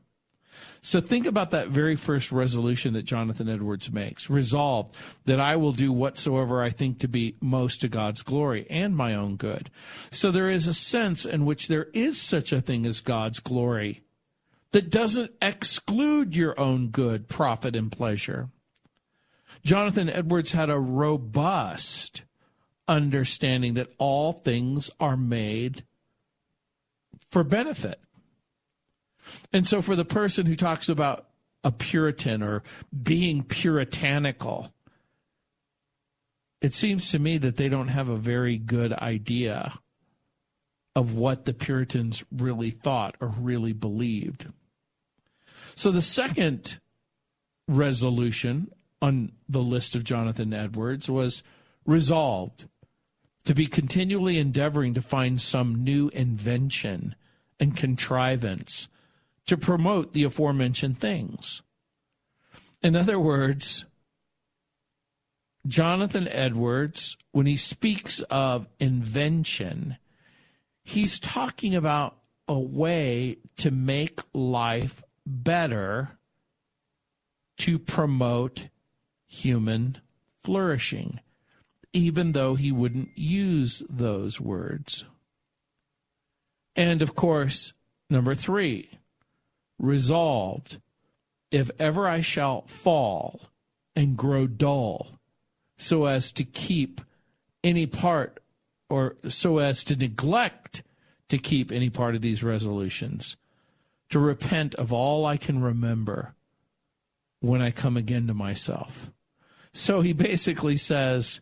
So 0.85 1.01
think 1.01 1.27
about 1.27 1.53
that 1.53 1.69
very 1.69 1.95
first 1.95 2.33
resolution 2.33 2.95
that 2.95 3.05
Jonathan 3.05 3.49
Edwards 3.49 3.93
makes. 3.93 4.29
Resolved 4.29 4.95
that 5.27 5.39
I 5.39 5.55
will 5.55 5.73
do 5.73 5.93
whatsoever 5.93 6.61
I 6.61 6.71
think 6.71 6.99
to 6.99 7.09
be 7.09 7.37
most 7.41 7.81
to 7.81 7.89
God's 7.89 8.23
glory 8.23 8.67
and 8.69 8.97
my 8.97 9.15
own 9.15 9.37
good. 9.37 9.71
So 10.11 10.31
there 10.31 10.51
is 10.51 10.67
a 10.67 10.75
sense 10.75 11.25
in 11.25 11.47
which 11.47 11.69
there 11.69 11.87
is 11.93 12.21
such 12.21 12.53
a 12.53 12.61
thing 12.61 12.85
as 12.85 13.01
God's 13.01 13.39
glory 13.39 14.03
that 14.73 14.91
doesn't 14.91 15.31
exclude 15.41 16.35
your 16.35 16.59
own 16.59 16.89
good, 16.89 17.29
profit, 17.29 17.77
and 17.77 17.93
pleasure. 17.93 18.49
Jonathan 19.65 20.11
Edwards 20.11 20.53
had 20.53 20.69
a 20.69 20.81
robust 20.81 22.25
understanding 22.89 23.75
that 23.75 23.93
all 23.99 24.33
things 24.33 24.91
are 25.01 25.17
made 25.17 25.85
for 27.31 27.45
benefit. 27.45 28.01
And 29.53 29.67
so, 29.67 29.81
for 29.81 29.97
the 29.97 30.05
person 30.05 30.47
who 30.47 30.57
talks 30.57 30.89
about 30.89 31.29
a 31.65 31.71
Puritan 31.71 32.43
or 32.43 32.63
being 33.03 33.45
puritanical, 33.45 34.73
it 36.61 36.75
seems 36.75 37.11
to 37.11 37.19
me 37.19 37.39
that 37.39 37.57
they 37.57 37.69
don't 37.69 37.89
have 37.89 38.09
a 38.09 38.17
very 38.17 38.59
good 38.59 38.93
idea 38.93 39.73
of 40.95 41.17
what 41.17 41.45
the 41.45 41.55
Puritans 41.55 42.25
really 42.31 42.71
thought 42.71 43.17
or 43.21 43.29
really 43.29 43.73
believed. 43.73 44.47
So, 45.75 45.91
the 45.91 46.03
second 46.03 46.81
resolution 47.69 48.71
on 49.01 49.33
the 49.49 49.63
list 49.63 49.95
of 49.95 50.05
Jonathan 50.05 50.53
Edwards 50.53 51.09
was 51.09 51.43
resolved 51.87 52.69
to 53.45 53.55
be 53.55 53.67
continually 53.67 54.39
endeavoring 54.39 54.95
to 54.95 55.03
find 55.03 55.41
some 55.41 55.83
new 55.83 56.09
invention 56.11 57.15
and 57.59 57.77
contrivance 57.77 58.89
to 59.47 59.57
promote 59.57 60.13
the 60.13 60.25
aforementioned 60.25 60.99
things. 60.99 61.63
In 62.83 62.97
other 62.97 63.19
words, 63.19 63.85
Jonathan 65.67 66.27
Edwards, 66.29 67.17
when 67.31 67.47
he 67.47 67.57
speaks 67.57 68.21
of 68.23 68.69
invention, 68.81 69.97
he's 70.83 71.21
talking 71.21 71.75
about 71.75 72.17
a 72.49 72.59
way 72.59 73.39
to 73.57 73.71
make 73.71 74.21
life 74.35 75.03
better 75.25 76.19
to 77.59 77.79
promote 77.79 78.69
human 79.27 79.99
flourishing, 80.43 81.21
even 81.93 82.33
though 82.33 82.55
he 82.55 82.73
wouldn't 82.73 83.11
use 83.17 83.83
those 83.89 84.41
words. 84.41 85.05
And 86.75 87.03
of 87.03 87.15
course, 87.15 87.75
number 88.09 88.35
three, 88.35 88.91
resolved, 89.79 90.81
if 91.51 91.71
ever 91.79 92.07
I 92.07 92.21
shall 92.21 92.63
fall 92.63 93.51
and 93.95 94.17
grow 94.17 94.47
dull, 94.47 95.19
so 95.77 96.07
as 96.07 96.33
to 96.33 96.45
keep 96.45 97.01
any 97.63 97.87
part 97.87 98.41
or 98.89 99.17
so 99.29 99.59
as 99.59 99.85
to 99.85 99.97
neglect 99.97 100.83
to 101.29 101.39
keep 101.39 101.73
any 101.73 101.91
part 101.91 102.15
of 102.15 102.21
these 102.21 102.43
resolutions, 102.43 103.37
to 104.11 104.19
repent 104.19 104.75
of 104.75 104.93
all 104.93 105.25
I 105.25 105.37
can 105.37 105.63
remember 105.63 106.35
when 107.41 107.63
I 107.63 107.71
come 107.71 107.97
again 107.97 108.27
to 108.27 108.35
myself. 108.35 109.11
So 109.73 110.03
he 110.03 110.13
basically 110.13 110.77
says, 110.77 111.41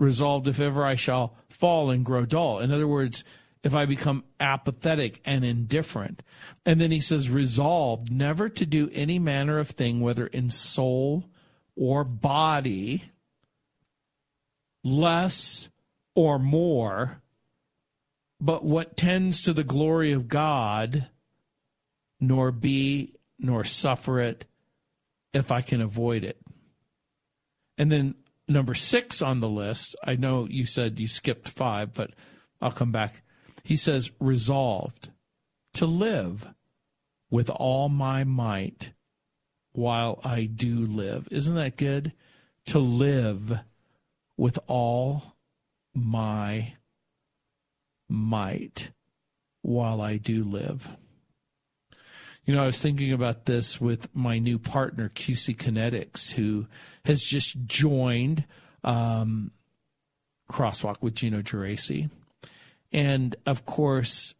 resolved 0.00 0.48
if 0.48 0.58
ever 0.58 0.84
I 0.84 0.96
shall 0.96 1.36
fall 1.48 1.90
and 1.90 2.04
grow 2.04 2.24
dull. 2.24 2.58
In 2.58 2.72
other 2.72 2.88
words, 2.88 3.22
if 3.62 3.74
I 3.74 3.84
become 3.84 4.24
apathetic 4.40 5.20
and 5.24 5.44
indifferent. 5.44 6.22
And 6.64 6.80
then 6.80 6.90
he 6.90 6.98
says, 6.98 7.28
resolved 7.28 8.10
never 8.10 8.48
to 8.48 8.66
do 8.66 8.90
any 8.92 9.18
manner 9.18 9.58
of 9.58 9.68
thing, 9.68 10.00
whether 10.00 10.26
in 10.26 10.50
soul 10.50 11.26
or 11.76 12.02
body, 12.02 13.04
less 14.82 15.68
or 16.14 16.38
more, 16.38 17.20
but 18.40 18.64
what 18.64 18.96
tends 18.96 19.42
to 19.42 19.52
the 19.52 19.64
glory 19.64 20.12
of 20.12 20.28
God, 20.28 21.08
nor 22.18 22.50
be 22.50 23.14
nor 23.38 23.64
suffer 23.64 24.20
it 24.20 24.46
if 25.34 25.50
I 25.50 25.60
can 25.60 25.82
avoid 25.82 26.24
it. 26.24 26.38
And 27.76 27.92
then 27.92 28.14
number 28.50 28.74
six 28.74 29.22
on 29.22 29.40
the 29.40 29.48
list, 29.48 29.96
I 30.04 30.16
know 30.16 30.46
you 30.48 30.66
said 30.66 31.00
you 31.00 31.08
skipped 31.08 31.48
five, 31.48 31.94
but 31.94 32.10
I'll 32.60 32.72
come 32.72 32.92
back 32.92 33.22
he 33.64 33.76
says, 33.76 34.10
resolved 34.18 35.10
to 35.74 35.86
live 35.86 36.52
with 37.30 37.50
all 37.50 37.88
my 37.88 38.24
might 38.24 38.92
while 39.72 40.20
I 40.24 40.46
do 40.46 40.86
live. 40.86 41.28
Isn't 41.30 41.54
that 41.54 41.76
good? 41.76 42.12
To 42.66 42.78
live 42.78 43.60
with 44.36 44.58
all 44.66 45.36
my 45.94 46.74
might 48.08 48.90
while 49.62 50.00
I 50.00 50.16
do 50.16 50.42
live. 50.42 50.96
You 52.44 52.54
know, 52.54 52.62
I 52.62 52.66
was 52.66 52.80
thinking 52.80 53.12
about 53.12 53.44
this 53.44 53.80
with 53.80 54.14
my 54.14 54.38
new 54.38 54.58
partner, 54.58 55.10
QC 55.14 55.56
Kinetics, 55.56 56.32
who 56.32 56.66
has 57.04 57.22
just 57.22 57.66
joined 57.66 58.44
um, 58.82 59.52
Crosswalk 60.50 60.96
with 61.00 61.14
Gino 61.14 61.42
Geraci. 61.42 62.10
And 62.92 63.36
of 63.46 63.66
course, 63.66 64.34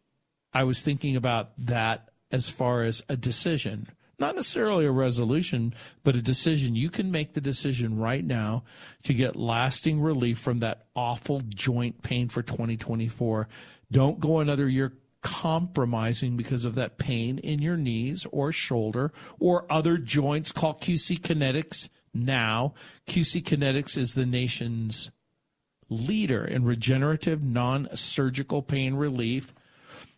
I 0.53 0.63
was 0.63 0.81
thinking 0.81 1.15
about 1.15 1.51
that 1.57 2.09
as 2.31 2.49
far 2.49 2.83
as 2.83 3.03
a 3.07 3.15
decision, 3.15 3.87
not 4.19 4.35
necessarily 4.35 4.85
a 4.85 4.91
resolution, 4.91 5.73
but 6.03 6.15
a 6.15 6.21
decision. 6.21 6.75
You 6.75 6.89
can 6.89 7.11
make 7.11 7.33
the 7.33 7.41
decision 7.41 7.97
right 7.97 8.23
now 8.23 8.63
to 9.03 9.13
get 9.13 9.35
lasting 9.35 10.01
relief 10.01 10.37
from 10.37 10.59
that 10.59 10.85
awful 10.95 11.41
joint 11.47 12.03
pain 12.03 12.29
for 12.29 12.41
2024. 12.41 13.47
Don't 13.91 14.19
go 14.19 14.39
another 14.39 14.67
year 14.67 14.93
compromising 15.21 16.35
because 16.37 16.65
of 16.65 16.75
that 16.75 16.97
pain 16.97 17.37
in 17.39 17.61
your 17.61 17.77
knees 17.77 18.25
or 18.31 18.51
shoulder 18.51 19.11
or 19.39 19.65
other 19.71 19.97
joints. 19.97 20.51
Call 20.51 20.75
QC 20.75 21.19
Kinetics 21.19 21.89
now. 22.13 22.73
QC 23.07 23.43
Kinetics 23.43 23.97
is 23.97 24.13
the 24.13 24.25
nation's 24.25 25.11
leader 25.89 26.45
in 26.45 26.63
regenerative 26.63 27.43
non 27.43 27.87
surgical 27.95 28.61
pain 28.61 28.95
relief 28.95 29.53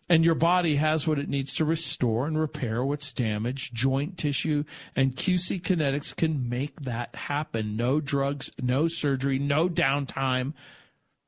and 0.08 0.24
your 0.24 0.34
body 0.34 0.76
has 0.76 1.06
what 1.06 1.18
it 1.18 1.28
needs 1.28 1.54
to 1.54 1.64
restore 1.64 2.26
and 2.26 2.38
repair 2.38 2.84
what's 2.84 3.12
damaged, 3.12 3.74
joint 3.74 4.18
tissue, 4.18 4.64
and 4.94 5.16
QC 5.16 5.62
Kinetics 5.62 6.14
can 6.14 6.48
make 6.48 6.80
that 6.82 7.14
happen. 7.14 7.76
No 7.76 8.00
drugs, 8.00 8.50
no 8.60 8.86
surgery, 8.86 9.38
no 9.38 9.68
downtime. 9.68 10.52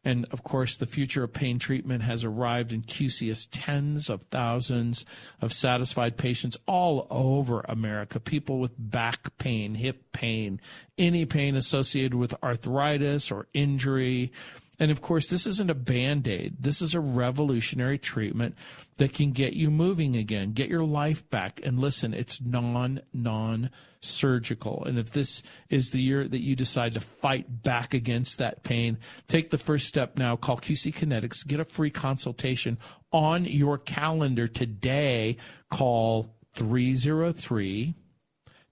And 0.06 0.24
of 0.30 0.44
course, 0.44 0.76
the 0.76 0.86
future 0.86 1.24
of 1.24 1.32
pain 1.32 1.58
treatment 1.58 2.04
has 2.04 2.22
arrived, 2.22 2.72
in 2.72 2.82
QC 2.82 3.26
has 3.26 3.44
tens 3.46 4.08
of 4.08 4.22
thousands 4.30 5.04
of 5.40 5.52
satisfied 5.52 6.16
patients 6.16 6.56
all 6.64 7.08
over 7.10 7.62
America. 7.68 8.20
People 8.20 8.60
with 8.60 8.70
back 8.78 9.36
pain, 9.38 9.74
hip 9.74 10.12
pain, 10.12 10.60
any 10.96 11.24
pain 11.24 11.56
associated 11.56 12.14
with 12.14 12.40
arthritis 12.40 13.32
or 13.32 13.48
injury 13.52 14.30
and 14.78 14.90
of 14.90 15.00
course, 15.00 15.28
this 15.28 15.46
isn't 15.46 15.70
a 15.70 15.74
band 15.74 16.28
aid. 16.28 16.56
This 16.60 16.82
is 16.82 16.94
a 16.94 17.00
revolutionary 17.00 17.96
treatment 17.98 18.54
that 18.98 19.14
can 19.14 19.32
get 19.32 19.54
you 19.54 19.70
moving 19.70 20.14
again, 20.16 20.52
get 20.52 20.68
your 20.68 20.84
life 20.84 21.26
back. 21.30 21.60
And 21.62 21.80
listen, 21.80 22.12
it's 22.12 22.42
non, 22.42 23.00
non 23.12 23.70
surgical. 24.00 24.84
And 24.84 24.98
if 24.98 25.10
this 25.10 25.42
is 25.70 25.90
the 25.90 26.02
year 26.02 26.26
that 26.28 26.42
you 26.42 26.56
decide 26.56 26.94
to 26.94 27.00
fight 27.00 27.62
back 27.62 27.94
against 27.94 28.38
that 28.38 28.62
pain, 28.62 28.98
take 29.26 29.50
the 29.50 29.58
first 29.58 29.88
step 29.88 30.18
now. 30.18 30.36
Call 30.36 30.58
QC 30.58 30.94
Kinetics, 30.94 31.46
get 31.46 31.60
a 31.60 31.64
free 31.64 31.90
consultation 31.90 32.76
on 33.12 33.46
your 33.46 33.78
calendar 33.78 34.46
today. 34.46 35.38
Call 35.70 36.34
303 36.54 37.94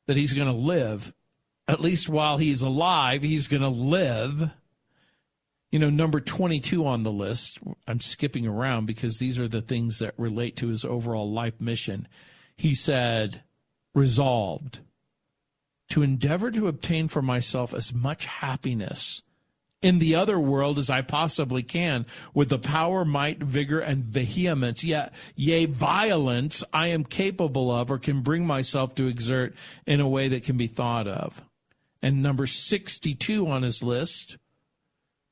that 0.06 0.16
he's 0.16 0.32
going 0.32 0.46
to 0.48 0.54
live, 0.54 1.12
at 1.68 1.80
least 1.80 2.08
while 2.08 2.38
he's 2.38 2.62
alive, 2.62 3.22
he's 3.22 3.48
going 3.48 3.62
to 3.62 3.68
live. 3.68 4.50
You 5.70 5.78
know, 5.78 5.90
number 5.90 6.20
22 6.20 6.86
on 6.86 7.04
the 7.04 7.12
list, 7.12 7.58
I'm 7.86 8.00
skipping 8.00 8.46
around 8.46 8.86
because 8.86 9.18
these 9.18 9.38
are 9.38 9.48
the 9.48 9.62
things 9.62 10.00
that 10.00 10.14
relate 10.16 10.56
to 10.56 10.68
his 10.68 10.84
overall 10.84 11.30
life 11.30 11.60
mission. 11.60 12.08
He 12.56 12.74
said, 12.74 13.42
resolved 13.94 14.80
to 15.90 16.02
endeavor 16.02 16.50
to 16.50 16.68
obtain 16.68 17.08
for 17.08 17.22
myself 17.22 17.74
as 17.74 17.94
much 17.94 18.24
happiness 18.24 19.22
in 19.82 19.98
the 19.98 20.14
other 20.14 20.38
world 20.38 20.78
as 20.78 20.90
I 20.90 21.00
possibly 21.00 21.62
can 21.62 22.04
with 22.34 22.50
the 22.50 22.58
power, 22.58 23.04
might, 23.04 23.38
vigor, 23.38 23.80
and 23.80 24.04
vehemence, 24.04 24.84
yet, 24.84 25.12
yea, 25.34 25.64
violence 25.64 26.62
I 26.72 26.88
am 26.88 27.04
capable 27.04 27.70
of 27.70 27.90
or 27.90 27.98
can 27.98 28.20
bring 28.20 28.46
myself 28.46 28.94
to 28.96 29.06
exert 29.06 29.54
in 29.86 30.00
a 30.00 30.08
way 30.08 30.28
that 30.28 30.44
can 30.44 30.56
be 30.56 30.66
thought 30.66 31.08
of. 31.08 31.42
And 32.02 32.22
number 32.22 32.46
62 32.46 33.46
on 33.46 33.62
his 33.62 33.82
list, 33.82 34.36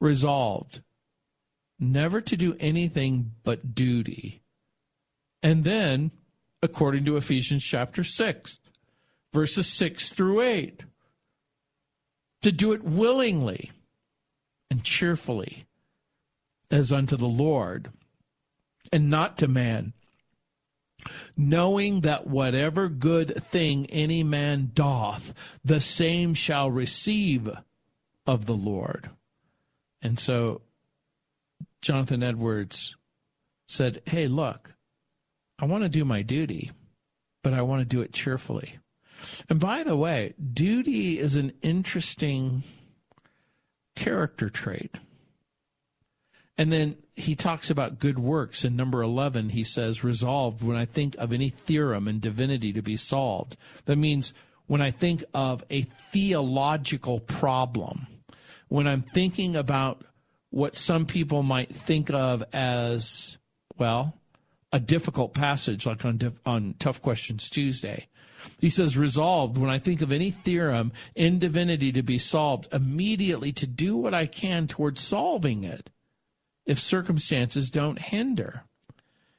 resolved 0.01 0.83
never 1.79 2.21
to 2.21 2.37
do 2.37 2.57
anything 2.59 3.33
but 3.45 3.75
duty. 3.75 4.43
And 5.43 5.65
then, 5.65 6.11
according 6.63 7.05
to 7.05 7.17
Ephesians 7.17 7.65
chapter 7.65 8.03
6, 8.03 8.59
verses 9.33 9.67
6 9.69 10.11
through 10.11 10.41
8. 10.41 10.85
To 12.43 12.53
do 12.53 12.73
it 12.73 12.85
willingly 12.85 13.73
and 14.71 14.85
cheerfully 14.85 15.67
as 16.71 16.93
unto 16.93 17.17
the 17.17 17.27
Lord 17.27 17.91
and 18.93 19.11
not 19.11 19.39
to 19.39 19.49
man, 19.49 19.93
knowing 21.37 22.03
that 22.03 22.27
whatever 22.27 22.89
good 22.89 23.43
thing 23.43 23.87
any 23.87 24.23
man 24.23 24.71
doth, 24.75 25.35
the 25.65 25.81
same 25.81 26.35
shall 26.35 26.71
receive 26.71 27.51
of 28.27 28.47
the 28.47 28.55
Lord. 28.55 29.11
And 30.03 30.19
so 30.19 30.63
Jonathan 31.83 32.23
Edwards 32.23 32.97
said, 33.67 34.03
Hey, 34.07 34.27
look, 34.27 34.75
I 35.59 35.65
want 35.65 35.85
to 35.85 35.89
do 35.89 36.05
my 36.05 36.23
duty, 36.23 36.73
but 37.43 37.55
I 37.55 37.63
want 37.63 37.81
to 37.81 37.85
do 37.85 38.01
it 38.01 38.13
cheerfully. 38.13 38.79
And 39.49 39.59
by 39.59 39.83
the 39.83 39.97
way, 39.97 40.35
duty 40.53 41.19
is 41.19 41.37
an 41.37 41.53
interesting 41.63 42.63
character 43.97 44.49
trait. 44.49 44.99
And 46.57 46.73
then 46.73 46.97
he 47.15 47.35
talks 47.35 47.71
about 47.71 48.01
good 48.01 48.19
works. 48.19 48.65
In 48.65 48.75
number 48.75 49.01
11, 49.03 49.51
he 49.51 49.63
says, 49.63 50.03
resolved 50.03 50.63
when 50.63 50.77
I 50.77 50.85
think 50.85 51.17
of 51.17 51.33
any 51.33 51.49
theorem 51.51 52.09
in 52.09 52.19
divinity 52.21 52.73
to 52.73 52.83
be 52.83 52.97
solved. 52.97 53.57
That 53.85 53.97
means 53.97 54.35
when 54.67 54.83
I 54.83 54.91
think 54.91 55.25
of 55.33 55.65
a 55.71 55.83
theological 55.83 57.21
problem, 57.21 58.07
when 58.69 58.87
I'm 58.87 59.03
thinking 59.03 59.57
about 59.57 60.03
what 60.51 60.77
some 60.77 61.07
people 61.07 61.43
might 61.43 61.75
think 61.75 62.11
of 62.11 62.43
as, 62.53 63.39
well, 63.77 64.15
a 64.73 64.81
difficult 64.81 65.35
passage, 65.35 65.87
like 65.87 66.05
on, 66.05 66.21
on 66.45 66.75
Tough 66.79 67.01
Questions 67.01 67.49
Tuesday, 67.51 68.09
he 68.59 68.69
says, 68.69 68.97
resolved 68.97 69.57
when 69.57 69.71
I 69.71 69.79
think 69.79 70.03
of 70.03 70.13
any 70.13 70.31
theorem 70.31 70.93
in 71.15 71.39
divinity 71.39 71.93
to 71.93 72.03
be 72.03 72.19
solved, 72.19 72.69
immediately 72.73 73.53
to 73.53 73.67
do 73.67 73.97
what 73.97 74.15
I 74.15 74.27
can 74.27 74.67
towards 74.67 75.01
solving 75.01 75.65
it 75.65 75.91
if 76.67 76.79
circumstances 76.79 77.71
don't 77.71 77.99
hinder. 77.99 78.65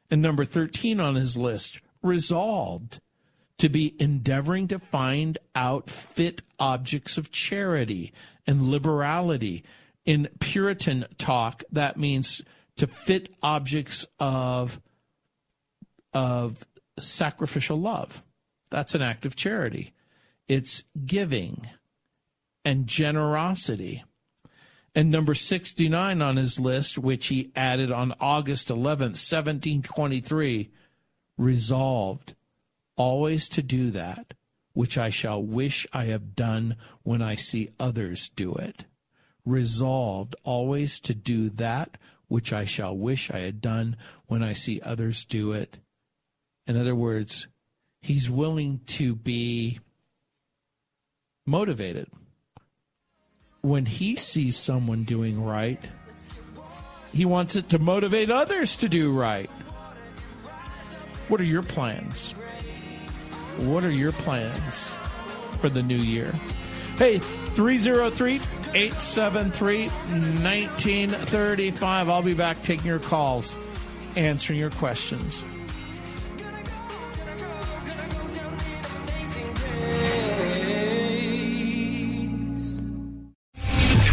And 0.09 0.21
number 0.21 0.43
13 0.43 0.99
on 0.99 1.15
his 1.15 1.37
list, 1.37 1.79
resolved 2.01 2.99
to 3.59 3.69
be 3.69 3.95
endeavoring 3.99 4.67
to 4.69 4.79
find 4.79 5.37
out 5.53 5.89
fit 5.89 6.41
objects 6.59 7.17
of 7.17 7.31
charity 7.31 8.11
and 8.47 8.67
liberality. 8.67 9.63
In 10.05 10.29
Puritan 10.39 11.05
talk, 11.17 11.63
that 11.71 11.97
means 11.97 12.41
to 12.77 12.87
fit 12.87 13.29
objects 13.43 14.07
of, 14.19 14.81
of 16.13 16.65
sacrificial 16.97 17.79
love. 17.79 18.23
That's 18.69 18.95
an 18.95 19.01
act 19.01 19.25
of 19.25 19.35
charity. 19.35 19.93
It's 20.47 20.83
giving 21.05 21.69
and 22.65 22.87
generosity. 22.87 24.03
And 24.95 25.11
number 25.11 25.35
69 25.35 26.21
on 26.21 26.35
his 26.37 26.59
list, 26.59 26.97
which 26.97 27.27
he 27.27 27.51
added 27.55 27.91
on 27.91 28.13
August 28.19 28.69
11th, 28.69 29.17
1723, 29.17 30.71
resolved 31.37 32.35
always 32.97 33.47
to 33.49 33.63
do 33.63 33.91
that 33.91 34.33
which 34.73 34.97
I 34.97 35.09
shall 35.09 35.43
wish 35.43 35.85
I 35.91 36.05
have 36.05 36.35
done 36.35 36.75
when 37.03 37.21
I 37.21 37.35
see 37.35 37.69
others 37.79 38.29
do 38.29 38.53
it. 38.53 38.85
Resolved 39.45 40.35
always 40.43 40.99
to 41.01 41.13
do 41.13 41.49
that 41.49 41.97
which 42.27 42.53
I 42.53 42.63
shall 42.63 42.95
wish 42.95 43.31
I 43.31 43.39
had 43.39 43.59
done 43.59 43.97
when 44.27 44.43
I 44.43 44.53
see 44.53 44.79
others 44.81 45.25
do 45.25 45.51
it. 45.51 45.79
In 46.67 46.77
other 46.77 46.95
words, 46.95 47.47
he's 48.01 48.29
willing 48.29 48.79
to 48.85 49.15
be 49.15 49.79
motivated. 51.45 52.07
When 53.61 53.85
he 53.85 54.15
sees 54.15 54.57
someone 54.57 55.03
doing 55.03 55.43
right, 55.43 55.89
he 57.11 57.25
wants 57.25 57.55
it 57.55 57.69
to 57.69 57.79
motivate 57.79 58.29
others 58.29 58.77
to 58.77 58.89
do 58.89 59.11
right. 59.11 59.49
What 61.27 61.41
are 61.41 61.45
your 61.45 61.63
plans? 61.63 62.33
What 63.57 63.83
are 63.83 63.91
your 63.91 64.13
plans 64.13 64.95
for 65.59 65.69
the 65.69 65.83
new 65.83 65.97
year? 65.97 66.33
Hey, 66.97 67.19
303 67.19 68.35
873 68.73 69.87
1935. 69.87 72.09
I'll 72.09 72.21
be 72.21 72.33
back 72.33 72.61
taking 72.63 72.85
your 72.85 72.99
calls, 72.99 73.57
answering 74.15 74.59
your 74.59 74.71
questions. 74.71 75.43